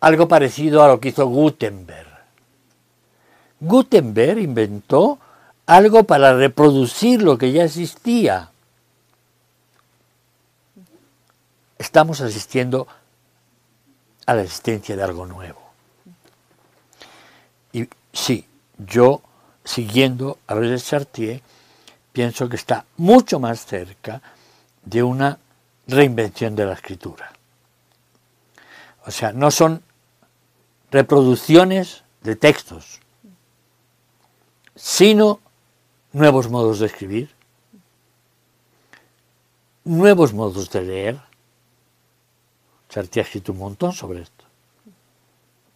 algo 0.00 0.28
parecido 0.28 0.82
a 0.82 0.88
lo 0.88 1.00
que 1.00 1.08
hizo 1.08 1.26
Gutenberg. 1.26 2.08
Gutenberg 3.58 4.38
inventó 4.38 5.18
algo 5.70 6.02
para 6.02 6.34
reproducir 6.34 7.22
lo 7.22 7.38
que 7.38 7.52
ya 7.52 7.62
existía. 7.62 8.50
Estamos 11.78 12.20
asistiendo 12.20 12.88
a 14.26 14.34
la 14.34 14.42
existencia 14.42 14.96
de 14.96 15.04
algo 15.04 15.26
nuevo. 15.26 15.60
Y 17.72 17.88
sí, 18.12 18.48
yo, 18.78 19.22
siguiendo 19.64 20.38
a 20.48 20.54
Roger 20.54 20.82
Chartier, 20.82 21.40
pienso 22.12 22.48
que 22.48 22.56
está 22.56 22.84
mucho 22.96 23.38
más 23.38 23.64
cerca 23.64 24.20
de 24.84 25.04
una 25.04 25.38
reinvención 25.86 26.56
de 26.56 26.66
la 26.66 26.72
escritura. 26.72 27.32
O 29.06 29.12
sea, 29.12 29.32
no 29.32 29.52
son 29.52 29.84
reproducciones 30.90 32.02
de 32.22 32.34
textos, 32.34 32.98
sino 34.74 35.38
nuevos 36.12 36.48
modos 36.48 36.80
de 36.80 36.86
escribir, 36.86 37.30
nuevos 39.84 40.32
modos 40.32 40.70
de 40.70 40.82
leer. 40.82 41.20
Chartier 42.88 43.24
ha 43.24 43.26
escrito 43.26 43.52
un 43.52 43.58
montón 43.58 43.92
sobre 43.92 44.22
esto. 44.22 44.44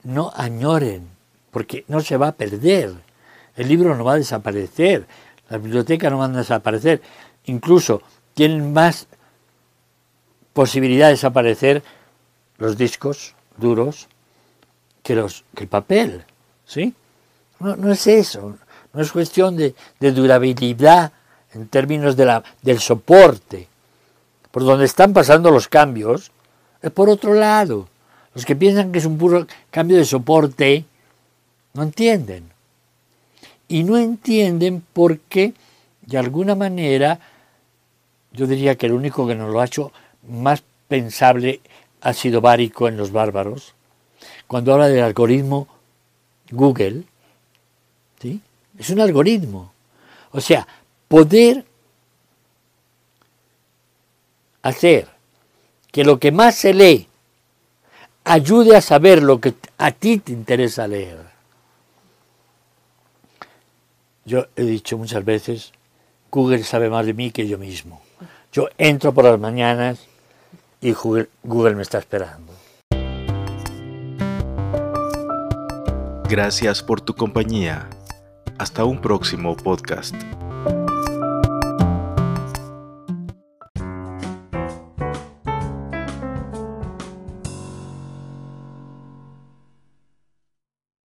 No 0.02 0.32
añoren, 0.34 1.08
porque 1.50 1.84
no 1.88 2.00
se 2.00 2.16
va 2.16 2.28
a 2.28 2.32
perder. 2.32 2.92
El 3.56 3.68
libro 3.68 3.94
no 3.94 4.04
va 4.04 4.14
a 4.14 4.16
desaparecer, 4.16 5.06
las 5.48 5.62
bibliotecas 5.62 6.10
no 6.10 6.18
van 6.18 6.34
a 6.34 6.38
desaparecer. 6.38 7.00
Incluso 7.44 8.02
tienen 8.34 8.72
más 8.72 9.06
posibilidad 10.52 11.06
de 11.06 11.12
desaparecer 11.12 11.82
los 12.58 12.76
discos 12.76 13.34
duros 13.56 14.08
que, 15.02 15.14
los, 15.14 15.44
que 15.54 15.64
el 15.64 15.68
papel. 15.68 16.24
¿sí? 16.66 16.94
No, 17.60 17.92
es 17.92 18.06
eso, 18.06 18.56
no 18.94 19.02
es 19.02 19.12
cuestión 19.12 19.56
de, 19.56 19.74
durabilidad 19.98 21.12
en 21.52 21.68
términos 21.68 22.16
de 22.16 22.24
la, 22.24 22.44
del 22.62 22.78
soporte. 22.80 23.68
Por 24.50 24.64
donde 24.64 24.84
están 24.84 25.12
pasando 25.12 25.50
los 25.50 25.68
cambios 25.68 26.30
es 26.80 26.90
por 26.90 27.10
otro 27.10 27.34
lado. 27.34 27.88
Los 28.34 28.44
que 28.44 28.56
piensan 28.56 28.92
que 28.92 28.98
es 28.98 29.04
un 29.04 29.18
puro 29.18 29.46
cambio 29.70 29.96
de 29.96 30.04
soporte 30.04 30.84
No 31.74 31.82
entienden. 31.82 32.50
Y 33.66 33.82
no 33.82 33.96
entienden 33.98 34.84
porque, 34.92 35.54
de 36.02 36.18
alguna 36.18 36.54
manera, 36.54 37.18
yo 38.32 38.46
diría 38.46 38.76
que 38.76 38.86
el 38.86 38.92
único 38.92 39.26
que 39.26 39.34
nos 39.34 39.50
lo 39.50 39.60
ha 39.60 39.64
hecho 39.64 39.90
más 40.28 40.62
pensable 40.86 41.60
ha 42.02 42.12
sido 42.12 42.40
Bárico 42.40 42.86
en 42.86 42.96
Los 42.96 43.10
Bárbaros, 43.10 43.74
cuando 44.46 44.74
habla 44.74 44.88
del 44.88 45.02
algoritmo 45.02 45.66
Google, 46.50 47.04
¿sí? 48.20 48.40
Es 48.78 48.90
un 48.90 49.00
algoritmo. 49.00 49.72
O 50.30 50.40
sea, 50.40 50.66
poder 51.08 51.64
hacer 54.62 55.08
que 55.92 56.04
lo 56.04 56.18
que 56.18 56.32
más 56.32 56.56
se 56.56 56.74
lee 56.74 57.08
ayude 58.24 58.76
a 58.76 58.80
saber 58.80 59.22
lo 59.22 59.40
que 59.40 59.54
a 59.78 59.92
ti 59.92 60.18
te 60.18 60.32
interesa 60.32 60.88
leer. 60.88 61.18
Yo 64.24 64.46
he 64.56 64.62
dicho 64.62 64.96
muchas 64.96 65.24
veces, 65.24 65.72
Google 66.30 66.64
sabe 66.64 66.88
más 66.88 67.04
de 67.04 67.12
mí 67.12 67.30
que 67.30 67.46
yo 67.46 67.58
mismo. 67.58 68.00
Yo 68.52 68.68
entro 68.78 69.12
por 69.12 69.24
las 69.24 69.38
mañanas 69.38 70.00
y 70.80 70.92
Google, 70.92 71.74
me 71.74 71.82
está 71.82 71.98
esperando. 71.98 72.52
Gracias 76.28 76.82
por 76.82 77.00
tu 77.02 77.14
compañía. 77.14 77.88
Hasta 78.58 78.84
un 78.84 79.00
próximo 79.00 79.56
podcast. 79.56 80.14